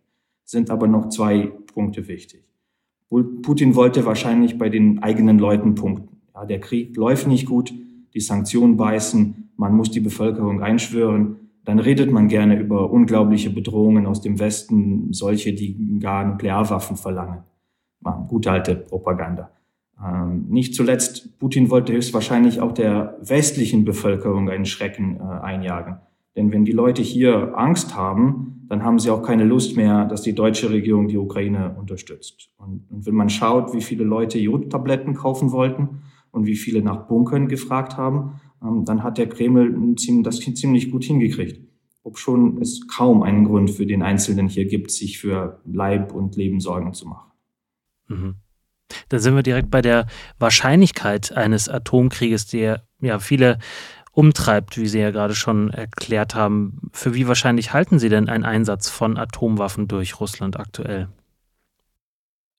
Sind 0.44 0.70
aber 0.70 0.88
noch 0.88 1.10
zwei 1.10 1.52
Punkte 1.74 2.08
wichtig. 2.08 2.44
Putin 3.10 3.74
wollte 3.74 4.06
wahrscheinlich 4.06 4.60
bei 4.60 4.70
den 4.70 5.02
eigenen 5.02 5.40
Leuten 5.40 5.74
punkten. 5.74 6.22
Ja, 6.36 6.46
der 6.46 6.60
Krieg 6.60 6.96
läuft 6.96 7.25
nicht 7.25 7.48
gut, 7.48 7.74
die 8.14 8.20
Sanktionen 8.20 8.78
beißen, 8.78 9.50
man 9.58 9.75
muss 9.75 9.90
die 9.90 10.00
Bevölkerung 10.00 10.62
einschwören. 10.62 11.38
Dann 11.64 11.80
redet 11.80 12.12
man 12.12 12.28
gerne 12.28 12.60
über 12.60 12.92
unglaubliche 12.92 13.50
Bedrohungen 13.50 14.06
aus 14.06 14.22
dem 14.22 14.38
Westen, 14.38 15.12
solche, 15.12 15.54
die 15.54 15.98
gar 16.00 16.24
Nuklearwaffen 16.24 16.98
verlangen. 16.98 17.40
Gute 18.28 18.52
alte 18.52 18.75
Propaganda. 18.75 19.50
Ähm, 20.04 20.46
nicht 20.50 20.75
zuletzt, 20.75 21.40
Putin 21.40 21.70
wollte 21.70 21.94
höchstwahrscheinlich 21.94 22.60
auch 22.60 22.74
der 22.74 23.18
westlichen 23.22 23.86
Bevölkerung 23.86 24.50
einen 24.50 24.66
Schrecken 24.66 25.18
äh, 25.20 25.24
einjagen. 25.24 25.98
Denn 26.36 26.52
wenn 26.52 26.66
die 26.66 26.74
Leute 26.74 27.02
hier 27.02 27.58
Angst 27.58 27.96
haben, 27.96 28.66
dann 28.68 28.84
haben 28.84 29.00
sie 29.00 29.10
auch 29.10 29.24
keine 29.24 29.46
Lust 29.46 29.78
mehr, 29.78 30.06
dass 30.06 30.22
die 30.22 30.34
deutsche 30.34 30.70
Regierung 30.70 31.08
die 31.08 31.18
Ukraine 31.18 31.75
unterstützt. 31.80 32.50
Und, 32.58 32.84
und 32.90 33.06
wenn 33.06 33.16
man 33.16 33.30
schaut, 33.30 33.74
wie 33.74 33.82
viele 33.82 34.04
Leute 34.04 34.38
Jodtabletten 34.38 35.14
kaufen 35.14 35.52
wollten 35.52 36.02
und 36.32 36.46
wie 36.46 36.56
viele 36.56 36.82
nach 36.82 37.08
Bunkern 37.08 37.48
gefragt 37.48 37.96
haben, 37.96 38.42
ähm, 38.62 38.84
dann 38.84 39.04
hat 39.04 39.18
der 39.18 39.30
Kreml 39.30 39.96
das 40.24 40.40
ziemlich 40.40 40.92
gut 40.92 41.06
hingekriegt. 41.06 41.62
Ob 42.04 42.18
schon 42.18 42.62
es 42.62 42.88
kaum 42.88 43.24
einen 43.24 43.46
Grund 43.46 43.72
für 43.72 43.86
den 43.86 44.04
Einzelnen 44.04 44.48
hier 44.48 44.66
gibt, 44.66 44.92
sich 44.92 45.18
für 45.18 45.62
Leib 45.66 46.14
und 46.14 46.36
Leben 46.36 46.60
Sorgen 46.60 46.94
zu 46.94 47.08
machen. 47.08 47.32
Mhm. 48.10 48.36
Dann 49.10 49.20
sind 49.20 49.36
wir 49.36 49.44
direkt 49.44 49.72
bei 49.72 49.82
der 49.82 50.08
Wahrscheinlichkeit 50.39 51.32
eines 51.36 51.70
Atomkrieges, 51.70 52.48
der 52.48 52.84
ja 53.01 53.20
viele 53.20 53.60
umtreibt, 54.12 54.77
wie 54.77 54.88
Sie 54.88 55.00
ja 55.00 55.12
gerade 55.12 55.36
schon 55.36 55.70
erklärt 55.72 56.36
haben. 56.36 56.89
Für 56.94 57.13
wie 57.13 57.27
wahrscheinlich 57.27 57.74
halten 57.74 58.00
Sie 58.00 58.10
denn 58.10 58.30
einen 58.30 58.46
Einsatz 58.46 58.89
von 58.89 59.18
Atomwaffen 59.18 59.88
durch 59.88 60.20
Russland 60.20 60.58
aktuell? 60.58 61.10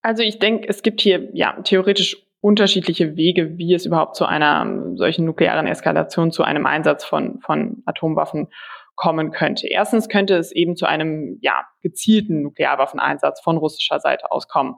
Also 0.02 0.23
ich 0.23 0.38
denke, 0.38 0.68
es 0.68 0.83
gibt 0.83 1.00
hier 1.00 1.30
ja 1.33 1.61
theoretisch 1.62 2.16
unterschiedliche 2.40 3.16
Wege, 3.16 3.59
wie 3.59 3.75
es 3.75 3.87
überhaupt 3.87 4.14
zu 4.14 4.25
einer 4.26 4.95
solchen 4.95 5.25
nuklearen 5.25 5.66
Eskalation, 5.66 6.30
zu 6.30 6.45
einem 6.45 6.66
Einsatz 6.66 7.04
von, 7.04 7.40
von 7.40 7.83
Atomwaffen 7.87 8.49
kommen 8.97 9.31
könnte. 9.31 9.69
Erstens 9.69 10.09
könnte 10.09 10.37
es 10.37 10.53
eben 10.53 10.75
zu 10.75 10.87
einem 10.87 11.38
ja, 11.43 11.67
gezielten 11.83 12.43
Nuklearwaffeneinsatz 12.43 13.41
von 13.43 13.59
russischer 13.59 14.00
Seite 14.00 14.33
aus 14.33 14.49
kommen. 14.49 14.75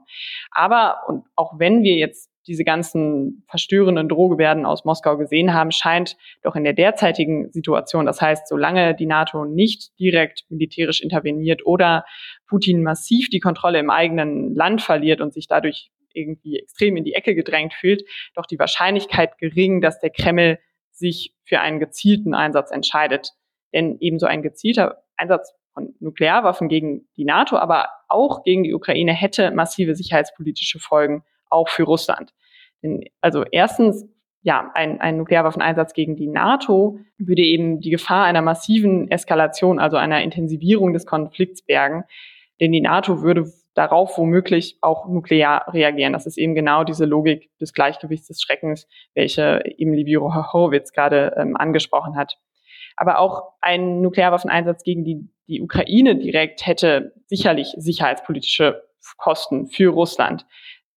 Aber 0.50 0.98
und 1.06 1.24
auch 1.36 1.58
wenn 1.58 1.82
wir 1.82 1.94
jetzt 1.94 2.30
diese 2.48 2.64
ganzen 2.64 3.44
verstörenden 3.48 4.08
Drohgebärden 4.08 4.66
aus 4.66 4.84
Moskau 4.84 5.16
gesehen 5.18 5.54
haben, 5.54 5.70
scheint 5.70 6.16
doch 6.42 6.56
in 6.56 6.64
der 6.64 6.72
derzeitigen 6.72 7.52
Situation, 7.52 8.06
das 8.06 8.20
heißt, 8.20 8.48
solange 8.48 8.94
die 8.94 9.06
NATO 9.06 9.44
nicht 9.44 9.90
direkt 10.00 10.44
militärisch 10.48 11.00
interveniert 11.00 11.64
oder 11.64 12.04
Putin 12.48 12.82
massiv 12.82 13.28
die 13.28 13.40
Kontrolle 13.40 13.78
im 13.78 13.90
eigenen 13.90 14.54
Land 14.54 14.82
verliert 14.82 15.20
und 15.20 15.34
sich 15.34 15.46
dadurch 15.46 15.90
irgendwie 16.14 16.58
extrem 16.58 16.96
in 16.96 17.04
die 17.04 17.12
Ecke 17.12 17.34
gedrängt 17.34 17.74
fühlt, 17.74 18.02
doch 18.34 18.46
die 18.46 18.58
Wahrscheinlichkeit 18.58 19.38
gering, 19.38 19.80
dass 19.80 20.00
der 20.00 20.10
Kreml 20.10 20.58
sich 20.90 21.34
für 21.44 21.60
einen 21.60 21.78
gezielten 21.78 22.34
Einsatz 22.34 22.70
entscheidet. 22.70 23.32
Denn 23.72 23.96
ebenso 24.00 24.26
ein 24.26 24.42
gezielter 24.42 25.02
Einsatz 25.16 25.54
von 25.74 25.94
Nuklearwaffen 26.00 26.68
gegen 26.68 27.08
die 27.16 27.24
NATO, 27.24 27.56
aber 27.56 27.88
auch 28.08 28.42
gegen 28.42 28.64
die 28.64 28.74
Ukraine 28.74 29.12
hätte 29.12 29.50
massive 29.50 29.94
sicherheitspolitische 29.94 30.78
Folgen, 30.78 31.22
auch 31.50 31.68
für 31.68 31.84
Russland. 31.84 32.32
Denn, 32.82 33.04
also 33.20 33.44
erstens, 33.50 34.06
ja, 34.42 34.70
ein, 34.74 35.00
ein 35.00 35.16
Nuklearwaffeneinsatz 35.16 35.92
gegen 35.92 36.16
die 36.16 36.28
NATO 36.28 37.00
würde 37.18 37.42
eben 37.42 37.80
die 37.80 37.90
Gefahr 37.90 38.24
einer 38.24 38.42
massiven 38.42 39.10
Eskalation, 39.10 39.78
also 39.78 39.96
einer 39.96 40.22
Intensivierung 40.22 40.92
des 40.92 41.06
Konflikts 41.06 41.62
bergen. 41.62 42.04
Denn 42.60 42.72
die 42.72 42.80
NATO 42.80 43.22
würde 43.22 43.50
darauf 43.74 44.18
womöglich 44.18 44.78
auch 44.80 45.06
nuklear 45.06 45.72
reagieren. 45.72 46.12
Das 46.12 46.26
ist 46.26 46.36
eben 46.36 46.54
genau 46.54 46.82
diese 46.82 47.04
Logik 47.04 47.50
des 47.60 47.72
Gleichgewichts 47.72 48.26
des 48.26 48.42
Schreckens, 48.42 48.88
welche 49.14 49.62
eben 49.76 49.92
Livio 49.92 50.34
Horowitz 50.34 50.92
gerade 50.92 51.34
ähm, 51.36 51.56
angesprochen 51.56 52.16
hat. 52.16 52.38
Aber 52.98 53.18
auch 53.18 53.52
ein 53.60 54.00
Nuklearwaffeneinsatz 54.00 54.82
gegen 54.82 55.04
die, 55.04 55.28
die 55.46 55.62
Ukraine 55.62 56.16
direkt 56.16 56.66
hätte 56.66 57.14
sicherlich 57.26 57.74
sicherheitspolitische 57.76 58.82
Kosten 59.16 59.68
für 59.68 59.88
Russland. 59.88 60.46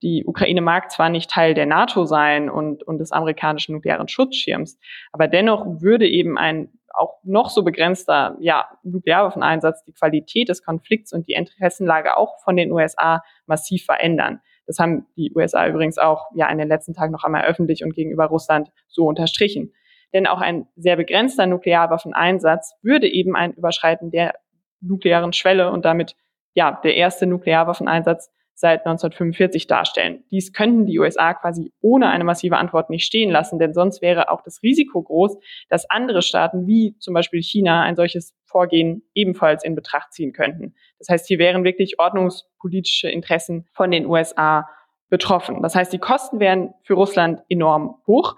Die 0.02 0.26
Ukraine 0.26 0.62
mag 0.62 0.92
zwar 0.92 1.10
nicht 1.10 1.30
Teil 1.30 1.54
der 1.54 1.68
NATO 1.68 2.06
sein 2.06 2.50
und, 2.50 2.82
und 2.84 2.98
des 2.98 3.12
amerikanischen 3.12 3.76
nuklearen 3.76 4.08
Schutzschirms, 4.08 4.80
aber 5.12 5.28
dennoch 5.28 5.66
würde 5.82 6.08
eben 6.08 6.40
ein 6.40 6.70
auch 6.94 7.20
noch 7.24 7.50
so 7.50 7.64
begrenzter 7.64 8.36
ja, 8.40 8.68
Nuklearwaffeneinsatz 8.84 9.84
die 9.86 9.94
Qualität 9.94 10.50
des 10.50 10.64
Konflikts 10.64 11.14
und 11.14 11.28
die 11.28 11.34
Interessenlage 11.34 12.18
auch 12.18 12.42
von 12.44 12.58
den 12.58 12.72
USA 12.72 13.24
massiv 13.46 13.86
verändern. 13.86 14.42
Das 14.68 14.80
haben 14.80 15.06
die 15.16 15.32
USA 15.36 15.68
übrigens 15.68 15.98
auch 15.98 16.28
ja 16.36 16.50
in 16.50 16.58
den 16.58 16.68
letzten 16.68 16.94
Tagen 16.94 17.12
noch 17.12 17.24
einmal 17.24 17.46
öffentlich 17.46 17.84
und 17.84 17.94
gegenüber 17.94 18.26
Russland 18.26 18.72
so 18.88 19.06
unterstrichen. 19.06 19.74
Denn 20.14 20.28
auch 20.28 20.42
ein 20.42 20.68
sehr 20.76 20.96
begrenzter 20.96 21.46
Nuklearwaffeneinsatz 21.46 22.74
würde 22.82 23.08
eben 23.08 23.36
ein 23.36 23.54
Überschreiten 23.54 24.12
der 24.12 24.36
nuklearen 24.82 25.34
Schwelle 25.34 25.72
und 25.72 25.86
damit 25.86 26.16
ja 26.54 26.80
der 26.84 26.96
erste 26.96 27.26
Nuklearwaffeneinsatz 27.28 28.30
seit 28.54 28.86
1945 28.86 29.68
darstellen. 29.68 30.24
Dies 30.30 30.54
könnten 30.54 30.86
die 30.86 31.00
USA 31.00 31.34
quasi 31.34 31.74
ohne 31.82 32.10
eine 32.10 32.24
massive 32.24 32.58
Antwort 32.58 32.90
nicht 32.90 33.06
stehen 33.06 33.32
lassen, 33.32 33.60
denn 33.60 33.74
sonst 33.74 34.02
wäre 34.02 34.30
auch 34.30 34.42
das 34.42 34.62
Risiko 34.62 35.02
groß, 35.02 35.38
dass 35.70 35.90
andere 35.90 36.22
Staaten 36.22 36.68
wie 36.68 36.96
zum 37.00 37.14
Beispiel 37.14 37.42
China 37.42 37.82
ein 37.82 37.96
solches 37.96 38.34
Vorgehen 38.46 39.04
ebenfalls 39.16 39.64
in 39.64 39.76
Betracht 39.76 40.14
ziehen 40.14 40.32
könnten. 40.32 40.76
Das 41.00 41.10
heißt, 41.10 41.28
hier 41.28 41.40
wären 41.40 41.64
wirklich 41.64 42.00
ordnungspolitische 42.00 43.10
Interessen 43.10 43.66
von 43.74 43.92
den 43.92 44.06
USA 44.06 44.70
betroffen. 45.10 45.62
Das 45.62 45.76
heißt, 45.76 45.92
die 45.92 46.00
Kosten 46.00 46.40
wären 46.40 46.74
für 46.84 46.94
Russland 46.94 47.42
enorm 47.50 47.96
hoch. 48.08 48.36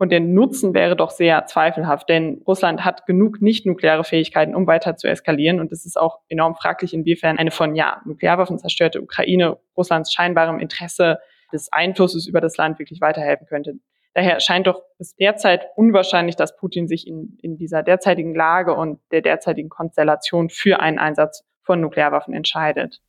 Und 0.00 0.12
der 0.12 0.20
Nutzen 0.20 0.72
wäre 0.72 0.96
doch 0.96 1.10
sehr 1.10 1.44
zweifelhaft, 1.44 2.08
denn 2.08 2.42
Russland 2.46 2.86
hat 2.86 3.04
genug 3.04 3.42
nicht-nukleare 3.42 4.02
Fähigkeiten, 4.02 4.54
um 4.54 4.66
weiter 4.66 4.96
zu 4.96 5.06
eskalieren. 5.08 5.60
Und 5.60 5.70
es 5.72 5.84
ist 5.84 6.00
auch 6.00 6.20
enorm 6.30 6.54
fraglich, 6.54 6.94
inwiefern 6.94 7.36
eine 7.36 7.50
von 7.50 7.74
ja, 7.74 8.00
Nuklearwaffen 8.06 8.58
zerstörte 8.58 9.02
Ukraine 9.02 9.58
Russlands 9.76 10.10
scheinbarem 10.10 10.58
Interesse 10.58 11.18
des 11.52 11.70
Einflusses 11.70 12.26
über 12.26 12.40
das 12.40 12.56
Land 12.56 12.78
wirklich 12.78 13.02
weiterhelfen 13.02 13.46
könnte. 13.46 13.74
Daher 14.14 14.40
scheint 14.40 14.68
doch 14.68 14.82
es 14.98 15.16
derzeit 15.16 15.66
unwahrscheinlich, 15.76 16.34
dass 16.34 16.56
Putin 16.56 16.88
sich 16.88 17.06
in, 17.06 17.36
in 17.42 17.58
dieser 17.58 17.82
derzeitigen 17.82 18.34
Lage 18.34 18.72
und 18.72 19.00
der 19.12 19.20
derzeitigen 19.20 19.68
Konstellation 19.68 20.48
für 20.48 20.80
einen 20.80 20.98
Einsatz 20.98 21.44
von 21.62 21.78
Nuklearwaffen 21.82 22.32
entscheidet. 22.32 23.02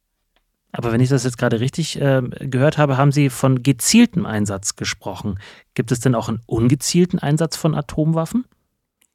Aber 0.72 0.92
wenn 0.92 1.02
ich 1.02 1.10
das 1.10 1.24
jetzt 1.24 1.38
gerade 1.38 1.60
richtig 1.60 2.00
äh, 2.00 2.22
gehört 2.40 2.78
habe, 2.78 2.98
haben 2.98 3.12
Sie 3.12 3.30
von 3.30 3.62
gezieltem 3.64 4.26
Einsatz 4.26 4.76
gesprochen. 4.76 5.40
Gibt 5.74 5.92
es 5.92 6.00
denn 6.00 6.16
auch 6.16 6.30
einen 6.30 6.42
ungezielten 6.46 7.20
Einsatz 7.20 7.58
von 7.58 7.76
Atomwaffen? 7.76 8.46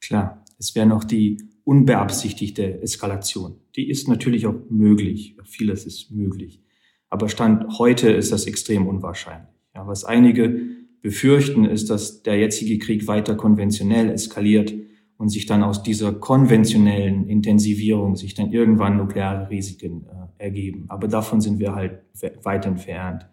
Klar, 0.01 0.45
es 0.59 0.75
wäre 0.75 0.87
noch 0.87 1.05
die 1.05 1.39
unbeabsichtigte 1.65 2.81
Eskalation. 2.83 3.57
Die 3.75 3.89
ist 3.89 4.09
natürlich 4.09 4.47
auch 4.47 4.55
möglich. 4.71 5.37
Vieles 5.45 5.85
ist 5.85 6.11
möglich. 6.11 6.63
Aber 7.09 7.29
Stand 7.29 7.79
heute 7.79 8.11
ist 8.11 8.33
das 8.33 8.47
extrem 8.47 8.87
unwahrscheinlich. 8.87 9.49
Ja, 9.75 9.87
was 9.87 10.05
einige 10.05 10.61
befürchten, 11.03 11.65
ist, 11.65 11.91
dass 11.91 12.23
der 12.23 12.39
jetzige 12.39 12.79
Krieg 12.79 13.07
weiter 13.07 13.37
konventionell 13.37 14.11
eskaliert 14.11 14.75
und 15.19 15.29
sich 15.31 15.47
dann 15.47 15.63
aus 15.63 15.83
dieser 15.83 16.13
konventionellen 16.13 17.29
Intensivierung 17.29 18.17
sich 18.17 18.35
dann 18.35 18.53
irgendwann 18.53 18.97
nukleare 18.97 19.49
Risiken 19.51 20.07
äh, 20.07 20.45
ergeben. 20.45 20.85
Aber 20.89 21.09
davon 21.09 21.41
sind 21.41 21.59
wir 21.59 21.75
halt 21.75 22.01
weit 22.43 22.67
entfernt. 22.67 23.27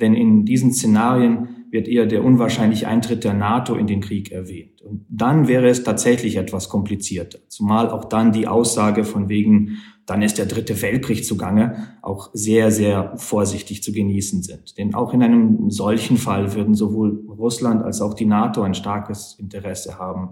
Denn 0.00 0.14
in 0.14 0.44
diesen 0.44 0.72
Szenarien 0.72 1.66
wird 1.70 1.86
eher 1.86 2.06
der 2.06 2.24
unwahrscheinliche 2.24 2.88
Eintritt 2.88 3.22
der 3.22 3.34
NATO 3.34 3.74
in 3.74 3.86
den 3.86 4.00
Krieg 4.00 4.32
erwähnt. 4.32 4.82
Und 4.82 5.06
dann 5.08 5.46
wäre 5.46 5.68
es 5.68 5.84
tatsächlich 5.84 6.36
etwas 6.36 6.68
komplizierter. 6.68 7.38
Zumal 7.48 7.90
auch 7.90 8.06
dann 8.06 8.32
die 8.32 8.48
Aussage 8.48 9.04
von 9.04 9.28
wegen, 9.28 9.78
dann 10.06 10.22
ist 10.22 10.38
der 10.38 10.46
dritte 10.46 10.80
Weltkrieg 10.82 11.24
zugange, 11.24 11.98
auch 12.02 12.30
sehr, 12.32 12.72
sehr 12.72 13.16
vorsichtig 13.16 13.82
zu 13.82 13.92
genießen 13.92 14.42
sind. 14.42 14.76
Denn 14.78 14.94
auch 14.94 15.14
in 15.14 15.22
einem 15.22 15.70
solchen 15.70 16.16
Fall 16.16 16.54
würden 16.54 16.74
sowohl 16.74 17.24
Russland 17.28 17.84
als 17.84 18.00
auch 18.00 18.14
die 18.14 18.26
NATO 18.26 18.62
ein 18.62 18.74
starkes 18.74 19.36
Interesse 19.38 19.98
haben, 19.98 20.30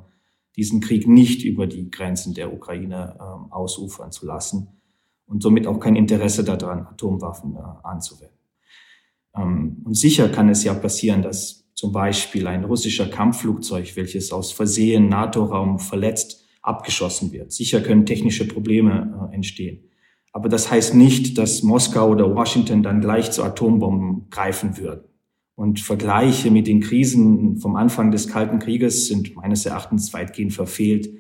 diesen 0.59 0.81
Krieg 0.81 1.07
nicht 1.07 1.45
über 1.45 1.69
die 1.69 1.89
Grenzen 1.89 2.35
der 2.35 2.53
Ukraine 2.53 3.17
äh, 3.19 3.55
ausufern 3.55 4.11
zu 4.11 4.27
lassen 4.27 4.81
und 5.25 5.41
somit 5.41 5.69
auch 5.69 5.79
kein 5.79 5.95
Interesse 5.95 6.43
daran, 6.43 6.81
Atomwaffen 6.81 7.55
äh, 7.55 7.87
anzuwenden. 7.87 8.37
Ähm, 9.37 9.83
und 9.85 9.95
sicher 9.95 10.29
kann 10.29 10.49
es 10.49 10.65
ja 10.65 10.75
passieren, 10.75 11.23
dass 11.23 11.65
zum 11.75 11.93
Beispiel 11.93 12.49
ein 12.49 12.65
russischer 12.65 13.07
Kampfflugzeug, 13.07 13.95
welches 13.95 14.33
aus 14.33 14.51
Versehen 14.51 15.09
NATO-Raum 15.09 15.79
verletzt, 15.79 16.45
abgeschossen 16.61 17.31
wird. 17.31 17.53
Sicher 17.53 17.81
können 17.81 18.05
technische 18.05 18.49
Probleme 18.49 19.31
äh, 19.31 19.35
entstehen. 19.37 19.85
Aber 20.33 20.49
das 20.49 20.73
heißt 20.73 20.93
nicht, 20.93 21.39
dass 21.39 21.63
Moskau 21.63 22.11
oder 22.11 22.35
Washington 22.35 22.83
dann 22.83 23.01
gleich 23.01 23.31
zu 23.31 23.45
Atombomben 23.45 24.29
greifen 24.29 24.77
würden. 24.77 25.08
Und 25.59 25.81
Vergleiche 25.81 26.53
mit 26.53 26.69
den 26.69 26.79
Krisen 26.79 27.57
vom 27.57 27.75
Anfang 27.75 28.13
des 28.13 28.29
Kalten 28.29 28.61
Krieges 28.61 29.09
sind 29.09 29.35
meines 29.35 29.67
Erachtens 29.67 30.15
weitgehend 30.15 30.53
verfehlt. 30.53 31.11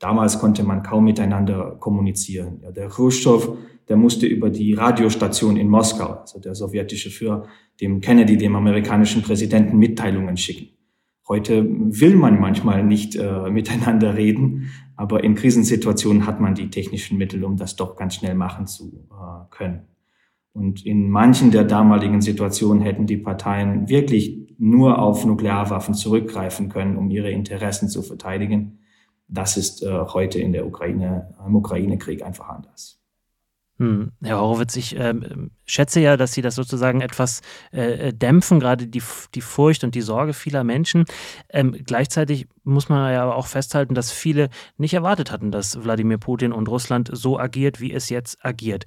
Damals 0.00 0.40
konnte 0.40 0.64
man 0.64 0.82
kaum 0.82 1.04
miteinander 1.04 1.76
kommunizieren. 1.78 2.58
Ja, 2.64 2.72
der 2.72 2.88
Khrushchev, 2.88 3.56
der 3.88 3.96
musste 3.96 4.26
über 4.26 4.50
die 4.50 4.74
Radiostation 4.74 5.56
in 5.56 5.68
Moskau, 5.68 6.22
also 6.22 6.40
der 6.40 6.56
sowjetische 6.56 7.08
Führer, 7.08 7.46
dem 7.80 8.00
Kennedy, 8.00 8.36
dem 8.36 8.56
amerikanischen 8.56 9.22
Präsidenten, 9.22 9.78
Mitteilungen 9.78 10.36
schicken. 10.36 10.76
Heute 11.28 11.64
will 11.64 12.16
man 12.16 12.40
manchmal 12.40 12.82
nicht 12.82 13.14
äh, 13.14 13.48
miteinander 13.48 14.16
reden, 14.16 14.72
aber 14.96 15.22
in 15.22 15.36
Krisensituationen 15.36 16.26
hat 16.26 16.40
man 16.40 16.56
die 16.56 16.68
technischen 16.68 17.16
Mittel, 17.16 17.44
um 17.44 17.56
das 17.56 17.76
doch 17.76 17.94
ganz 17.94 18.16
schnell 18.16 18.34
machen 18.34 18.66
zu 18.66 19.06
äh, 19.12 19.54
können. 19.54 19.82
Und 20.54 20.86
in 20.86 21.10
manchen 21.10 21.50
der 21.50 21.64
damaligen 21.64 22.22
Situationen 22.22 22.82
hätten 22.82 23.06
die 23.06 23.16
Parteien 23.16 23.88
wirklich 23.88 24.54
nur 24.56 25.00
auf 25.00 25.26
Nuklearwaffen 25.26 25.94
zurückgreifen 25.94 26.68
können, 26.68 26.96
um 26.96 27.10
ihre 27.10 27.30
Interessen 27.30 27.88
zu 27.88 28.02
verteidigen. 28.02 28.78
Das 29.26 29.56
ist 29.56 29.82
äh, 29.82 29.90
heute 29.90 30.38
in 30.38 30.52
der 30.52 30.66
Ukraine, 30.66 31.34
im 31.44 31.56
Ukraine-Krieg 31.56 32.24
einfach 32.24 32.48
anders. 32.48 33.00
Hm. 33.78 34.12
Herr 34.22 34.38
Horowitz, 34.38 34.76
ich 34.76 34.96
äh, 34.96 35.14
schätze 35.64 35.98
ja, 35.98 36.16
dass 36.16 36.32
Sie 36.32 36.42
das 36.42 36.54
sozusagen 36.54 37.00
etwas 37.00 37.40
äh, 37.72 38.12
dämpfen, 38.12 38.60
gerade 38.60 38.86
die, 38.86 39.02
die 39.34 39.40
Furcht 39.40 39.82
und 39.82 39.96
die 39.96 40.00
Sorge 40.00 40.32
vieler 40.32 40.62
Menschen. 40.62 41.06
Ähm, 41.48 41.72
gleichzeitig 41.84 42.46
muss 42.62 42.88
man 42.88 43.12
ja 43.12 43.24
aber 43.24 43.34
auch 43.34 43.48
festhalten, 43.48 43.96
dass 43.96 44.12
viele 44.12 44.48
nicht 44.76 44.94
erwartet 44.94 45.32
hatten, 45.32 45.50
dass 45.50 45.82
Wladimir 45.82 46.18
Putin 46.18 46.52
und 46.52 46.68
Russland 46.68 47.10
so 47.12 47.36
agiert, 47.36 47.80
wie 47.80 47.92
es 47.92 48.10
jetzt 48.10 48.44
agiert. 48.44 48.84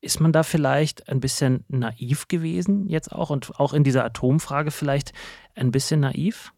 Ist 0.00 0.20
man 0.20 0.32
da 0.32 0.42
vielleicht 0.42 1.08
ein 1.08 1.20
bisschen 1.20 1.64
naiv 1.68 2.28
gewesen 2.28 2.88
jetzt 2.88 3.12
auch 3.12 3.30
und 3.30 3.60
auch 3.60 3.74
in 3.74 3.84
dieser 3.84 4.04
Atomfrage 4.04 4.70
vielleicht 4.70 5.12
ein 5.54 5.70
bisschen 5.70 6.00
naiv? 6.00 6.52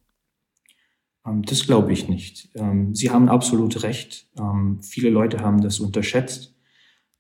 Ähm, 1.26 1.42
das 1.42 1.66
glaube 1.66 1.92
ich 1.92 2.08
nicht. 2.08 2.50
Ähm, 2.54 2.94
Sie 2.94 3.10
haben 3.10 3.28
absolut 3.28 3.82
recht. 3.82 4.28
Ähm, 4.38 4.80
viele 4.82 5.10
Leute 5.10 5.40
haben 5.40 5.60
das 5.60 5.80
unterschätzt. 5.80 6.50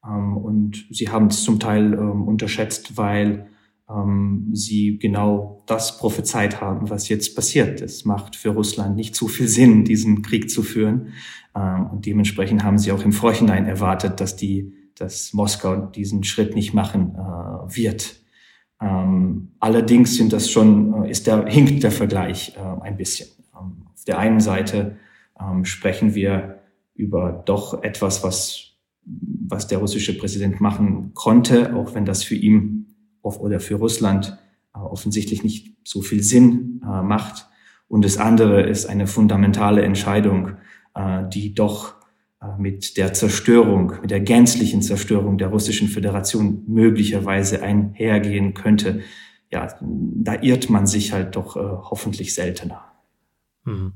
Und 0.04 0.84
sie 0.90 1.10
haben 1.10 1.28
es 1.28 1.44
zum 1.44 1.60
Teil 1.60 1.94
unterschätzt, 1.94 2.96
weil 2.96 3.46
sie 4.52 4.98
genau 4.98 5.62
das 5.66 5.96
prophezeit 5.96 6.60
haben, 6.60 6.90
was 6.90 7.08
jetzt 7.08 7.36
passiert. 7.36 7.80
Es 7.80 8.04
macht 8.04 8.34
für 8.34 8.48
Russland 8.48 8.96
nicht 8.96 9.14
so 9.14 9.28
viel 9.28 9.46
Sinn, 9.46 9.84
diesen 9.84 10.22
Krieg 10.22 10.50
zu 10.50 10.64
führen. 10.64 11.12
Und 11.54 12.04
dementsprechend 12.04 12.64
haben 12.64 12.78
sie 12.78 12.90
auch 12.90 13.04
im 13.04 13.12
Vorhinein 13.12 13.66
erwartet, 13.66 14.18
dass 14.18 14.34
die 14.34 14.74
dass 15.02 15.32
Moskau 15.32 15.76
diesen 15.76 16.22
Schritt 16.22 16.54
nicht 16.54 16.74
machen 16.74 17.16
äh, 17.16 17.76
wird. 17.76 18.14
Ähm, 18.80 19.48
allerdings 19.58 20.14
sind 20.14 20.32
das 20.32 20.48
schon, 20.48 21.04
äh, 21.04 21.10
ist 21.10 21.26
der, 21.26 21.46
hinkt 21.46 21.82
der 21.82 21.90
Vergleich 21.90 22.56
äh, 22.56 22.80
ein 22.82 22.96
bisschen. 22.96 23.28
Ähm, 23.52 23.88
auf 23.92 24.04
der 24.04 24.18
einen 24.18 24.38
Seite 24.38 24.96
ähm, 25.40 25.64
sprechen 25.64 26.14
wir 26.14 26.60
über 26.94 27.42
doch 27.44 27.82
etwas, 27.82 28.22
was, 28.22 28.76
was 29.04 29.66
der 29.66 29.78
russische 29.78 30.16
Präsident 30.16 30.60
machen 30.60 31.14
konnte, 31.14 31.74
auch 31.74 31.94
wenn 31.94 32.04
das 32.04 32.22
für 32.22 32.36
ihn 32.36 32.94
oder 33.22 33.58
für 33.58 33.74
Russland 33.74 34.38
äh, 34.74 34.78
offensichtlich 34.78 35.42
nicht 35.42 35.76
so 35.84 36.00
viel 36.00 36.22
Sinn 36.22 36.80
äh, 36.84 37.02
macht. 37.02 37.48
Und 37.88 38.04
das 38.04 38.18
andere 38.18 38.62
ist 38.62 38.86
eine 38.86 39.08
fundamentale 39.08 39.82
Entscheidung, 39.82 40.52
äh, 40.94 41.28
die 41.28 41.54
doch 41.54 42.01
mit 42.58 42.96
der 42.96 43.12
Zerstörung, 43.12 43.94
mit 44.02 44.10
der 44.10 44.20
gänzlichen 44.20 44.82
Zerstörung 44.82 45.38
der 45.38 45.48
russischen 45.48 45.88
Föderation 45.88 46.64
möglicherweise 46.66 47.62
einhergehen 47.62 48.54
könnte. 48.54 49.00
Ja, 49.50 49.68
da 49.80 50.40
irrt 50.40 50.70
man 50.70 50.86
sich 50.86 51.12
halt 51.12 51.36
doch 51.36 51.56
äh, 51.56 51.60
hoffentlich 51.60 52.34
seltener. 52.34 52.84
Mhm. 53.64 53.92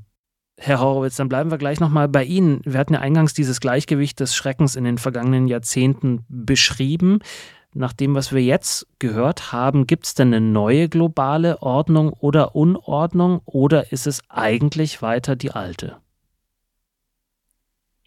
Herr 0.59 0.79
Horowitz, 0.79 1.15
dann 1.17 1.29
bleiben 1.29 1.51
wir 1.51 1.59
gleich 1.59 1.79
nochmal 1.79 2.07
bei 2.07 2.23
Ihnen. 2.23 2.61
Wir 2.63 2.79
hatten 2.79 2.95
ja 2.95 2.99
eingangs 2.99 3.33
dieses 3.33 3.59
Gleichgewicht 3.59 4.19
des 4.19 4.35
Schreckens 4.35 4.75
in 4.75 4.85
den 4.85 4.97
vergangenen 4.97 5.47
Jahrzehnten 5.47 6.25
beschrieben. 6.29 7.19
Nach 7.73 7.93
dem, 7.93 8.15
was 8.15 8.33
wir 8.33 8.41
jetzt 8.41 8.87
gehört 8.97 9.51
haben, 9.51 9.85
gibt 9.85 10.07
es 10.07 10.15
denn 10.15 10.33
eine 10.33 10.41
neue 10.41 10.89
globale 10.89 11.61
Ordnung 11.61 12.11
oder 12.11 12.55
Unordnung 12.55 13.41
oder 13.45 13.91
ist 13.91 14.07
es 14.07 14.21
eigentlich 14.29 15.03
weiter 15.03 15.35
die 15.35 15.51
alte? 15.51 15.97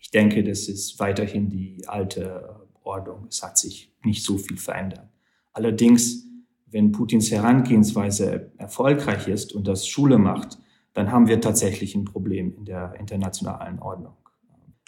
Ich 0.01 0.11
denke, 0.11 0.43
das 0.43 0.67
ist 0.69 0.99
weiterhin 0.99 1.51
die 1.51 1.85
alte 1.87 2.57
Ordnung. 2.83 3.27
Es 3.29 3.43
hat 3.43 3.59
sich 3.59 3.93
nicht 4.03 4.25
so 4.25 4.39
viel 4.39 4.57
verändert. 4.57 5.09
Allerdings, 5.53 6.27
wenn 6.67 6.91
Putins 6.91 7.31
Herangehensweise 7.31 8.51
erfolgreich 8.57 9.29
ist 9.29 9.53
und 9.53 9.69
das 9.69 9.87
Schule 9.87 10.19
macht, 10.19 10.59
dann 10.95 11.13
haben 11.13 11.29
wir 11.29 11.41
tatsächlich 11.41 11.95
ein 11.95 12.05
Problem 12.05 12.55
in 12.57 12.65
der 12.65 12.95
internationalen 12.99 13.79
Ordnung. 13.79 14.15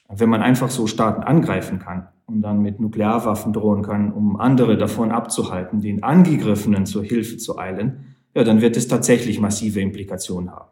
Wenn 0.08 0.28
man 0.28 0.42
einfach 0.42 0.70
so 0.70 0.86
Staaten 0.86 1.22
angreifen 1.22 1.78
kann 1.78 2.08
und 2.26 2.42
dann 2.42 2.60
mit 2.60 2.80
Nuklearwaffen 2.80 3.52
drohen 3.52 3.82
kann, 3.82 4.12
um 4.12 4.36
andere 4.40 4.76
davon 4.76 5.10
abzuhalten, 5.10 5.80
den 5.80 6.02
Angegriffenen 6.02 6.86
zur 6.86 7.04
Hilfe 7.04 7.36
zu 7.36 7.58
eilen, 7.58 8.16
ja, 8.34 8.44
dann 8.44 8.60
wird 8.60 8.76
es 8.76 8.88
tatsächlich 8.88 9.40
massive 9.40 9.80
Implikationen 9.80 10.50
haben. 10.50 10.71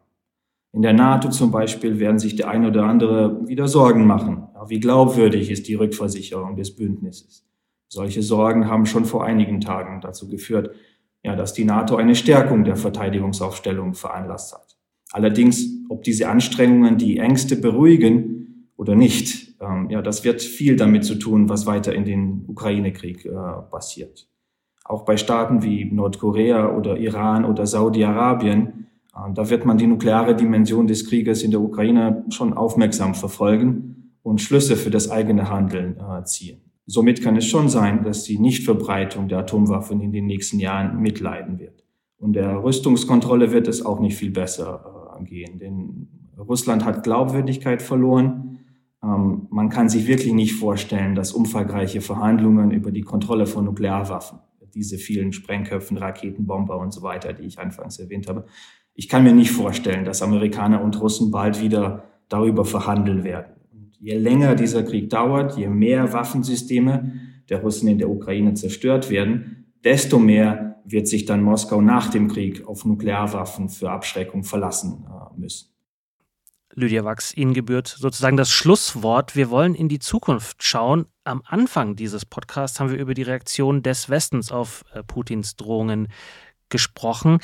In 0.73 0.81
der 0.81 0.93
NATO 0.93 1.29
zum 1.29 1.51
Beispiel 1.51 1.99
werden 1.99 2.19
sich 2.19 2.35
der 2.35 2.49
eine 2.49 2.69
oder 2.69 2.85
andere 2.85 3.47
wieder 3.47 3.67
Sorgen 3.67 4.07
machen. 4.07 4.47
Wie 4.67 4.79
glaubwürdig 4.79 5.51
ist 5.51 5.67
die 5.67 5.75
Rückversicherung 5.75 6.55
des 6.55 6.75
Bündnisses? 6.75 7.45
Solche 7.89 8.21
Sorgen 8.21 8.69
haben 8.69 8.85
schon 8.85 9.03
vor 9.03 9.25
einigen 9.25 9.59
Tagen 9.59 9.99
dazu 9.99 10.29
geführt, 10.29 10.73
ja, 11.23 11.35
dass 11.35 11.53
die 11.53 11.65
NATO 11.65 11.97
eine 11.97 12.15
Stärkung 12.15 12.63
der 12.63 12.77
Verteidigungsaufstellung 12.77 13.95
veranlasst 13.95 14.53
hat. 14.53 14.77
Allerdings, 15.11 15.67
ob 15.89 16.03
diese 16.03 16.29
Anstrengungen 16.29 16.97
die 16.97 17.17
Ängste 17.17 17.57
beruhigen 17.57 18.69
oder 18.77 18.95
nicht, 18.95 19.55
ähm, 19.59 19.89
ja, 19.89 20.01
das 20.01 20.23
wird 20.23 20.41
viel 20.41 20.77
damit 20.77 21.03
zu 21.03 21.15
tun, 21.15 21.49
was 21.49 21.65
weiter 21.65 21.93
in 21.93 22.05
den 22.05 22.45
Ukraine-Krieg 22.47 23.25
äh, 23.25 23.29
passiert. 23.69 24.27
Auch 24.85 25.03
bei 25.03 25.17
Staaten 25.17 25.63
wie 25.63 25.85
Nordkorea 25.85 26.75
oder 26.75 26.97
Iran 26.97 27.45
oder 27.45 27.67
Saudi-Arabien, 27.67 28.87
da 29.33 29.49
wird 29.49 29.65
man 29.65 29.77
die 29.77 29.87
nukleare 29.87 30.35
Dimension 30.35 30.87
des 30.87 31.07
Krieges 31.07 31.43
in 31.43 31.51
der 31.51 31.61
Ukraine 31.61 32.25
schon 32.29 32.53
aufmerksam 32.53 33.13
verfolgen 33.13 34.13
und 34.23 34.41
Schlüsse 34.41 34.75
für 34.75 34.89
das 34.89 35.09
eigene 35.11 35.49
Handeln 35.49 35.97
äh, 35.97 36.23
ziehen. 36.23 36.61
Somit 36.85 37.21
kann 37.21 37.35
es 37.35 37.45
schon 37.45 37.69
sein, 37.69 38.03
dass 38.03 38.23
die 38.23 38.39
Nichtverbreitung 38.39 39.27
der 39.27 39.39
Atomwaffen 39.39 40.01
in 40.01 40.11
den 40.11 40.25
nächsten 40.25 40.59
Jahren 40.59 41.01
mitleiden 41.01 41.59
wird. 41.59 41.83
Und 42.17 42.33
der 42.33 42.63
Rüstungskontrolle 42.63 43.51
wird 43.51 43.67
es 43.67 43.85
auch 43.85 43.99
nicht 43.99 44.15
viel 44.15 44.31
besser 44.31 45.17
gehen. 45.23 45.59
Denn 45.59 46.07
Russland 46.37 46.85
hat 46.85 47.03
Glaubwürdigkeit 47.03 47.81
verloren. 47.81 48.59
Ähm, 49.03 49.47
man 49.49 49.69
kann 49.69 49.89
sich 49.89 50.07
wirklich 50.07 50.33
nicht 50.33 50.53
vorstellen, 50.53 51.15
dass 51.15 51.31
umfangreiche 51.31 52.01
Verhandlungen 52.01 52.71
über 52.71 52.91
die 52.91 53.01
Kontrolle 53.01 53.45
von 53.45 53.65
Nuklearwaffen, 53.65 54.39
diese 54.73 54.97
vielen 54.97 55.33
Sprengköpfen, 55.33 55.97
Raketenbomber 55.97 56.77
und 56.77 56.93
so 56.93 57.01
weiter, 57.01 57.33
die 57.33 57.43
ich 57.43 57.59
anfangs 57.59 57.99
erwähnt 57.99 58.27
habe, 58.27 58.45
ich 59.01 59.09
kann 59.09 59.23
mir 59.23 59.33
nicht 59.33 59.49
vorstellen, 59.49 60.05
dass 60.05 60.21
Amerikaner 60.21 60.79
und 60.79 61.01
Russen 61.01 61.31
bald 61.31 61.59
wieder 61.59 62.03
darüber 62.29 62.65
verhandeln 62.65 63.23
werden. 63.23 63.53
Und 63.73 63.97
je 63.99 64.15
länger 64.15 64.53
dieser 64.53 64.83
Krieg 64.83 65.09
dauert, 65.09 65.57
je 65.57 65.69
mehr 65.69 66.13
Waffensysteme 66.13 67.11
der 67.49 67.61
Russen 67.61 67.87
in 67.87 67.97
der 67.97 68.11
Ukraine 68.11 68.53
zerstört 68.53 69.09
werden, 69.09 69.73
desto 69.83 70.19
mehr 70.19 70.83
wird 70.85 71.07
sich 71.07 71.25
dann 71.25 71.41
Moskau 71.41 71.81
nach 71.81 72.09
dem 72.09 72.27
Krieg 72.27 72.67
auf 72.67 72.85
Nuklearwaffen 72.85 73.69
für 73.69 73.89
Abschreckung 73.89 74.43
verlassen 74.43 75.07
äh, 75.09 75.39
müssen. 75.39 75.69
Lydia 76.75 77.03
Wachs, 77.03 77.35
Ihnen 77.35 77.55
gebührt 77.55 77.87
sozusagen 77.87 78.37
das 78.37 78.51
Schlusswort. 78.51 79.35
Wir 79.35 79.49
wollen 79.49 79.73
in 79.73 79.89
die 79.89 79.97
Zukunft 79.97 80.61
schauen. 80.61 81.07
Am 81.23 81.41
Anfang 81.47 81.95
dieses 81.95 82.23
Podcasts 82.23 82.79
haben 82.79 82.91
wir 82.91 82.99
über 82.99 83.15
die 83.15 83.23
Reaktion 83.23 83.81
des 83.81 84.11
Westens 84.11 84.51
auf 84.51 84.85
äh, 84.93 85.01
Putins 85.01 85.55
Drohungen 85.55 86.07
gesprochen. 86.69 87.39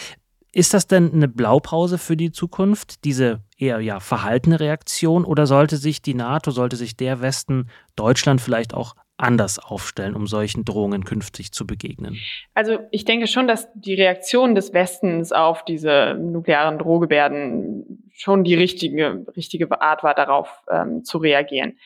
Ist 0.53 0.73
das 0.73 0.88
denn 0.88 1.13
eine 1.13 1.27
Blaupause 1.27 1.97
für 1.97 2.17
die 2.17 2.31
Zukunft, 2.31 3.03
diese 3.03 3.41
eher 3.57 3.79
ja 3.79 3.99
verhaltene 3.99 4.60
Reaktion, 4.60 5.25
oder 5.25 5.45
sollte 5.45 5.77
sich 5.77 6.01
die 6.01 6.13
NATO, 6.13 6.51
sollte 6.51 6.75
sich 6.75 6.95
der 6.95 7.21
Westen, 7.21 7.69
Deutschland 7.95 8.41
vielleicht 8.41 8.73
auch 8.73 8.95
anders 9.17 9.57
aufstellen, 9.60 10.15
um 10.15 10.27
solchen 10.27 10.63
Drohungen 10.63 11.03
künftig 11.03 11.51
zu 11.51 11.65
begegnen? 11.65 12.17
Also 12.53 12.79
ich 12.91 13.03
denke 13.03 13.27
schon, 13.27 13.47
dass 13.47 13.67
die 13.73 13.95
Reaktion 13.95 14.55
des 14.55 14.73
Westens 14.73 15.31
auf 15.31 15.65
diese 15.65 16.15
nuklearen 16.19 16.77
Drohgebärden 16.77 18.03
schon 18.13 18.43
die 18.43 18.55
richtige, 18.55 19.25
richtige 19.36 19.81
Art 19.81 20.03
war, 20.03 20.13
darauf 20.13 20.63
ähm, 20.71 21.03
zu 21.03 21.17
reagieren. 21.17 21.77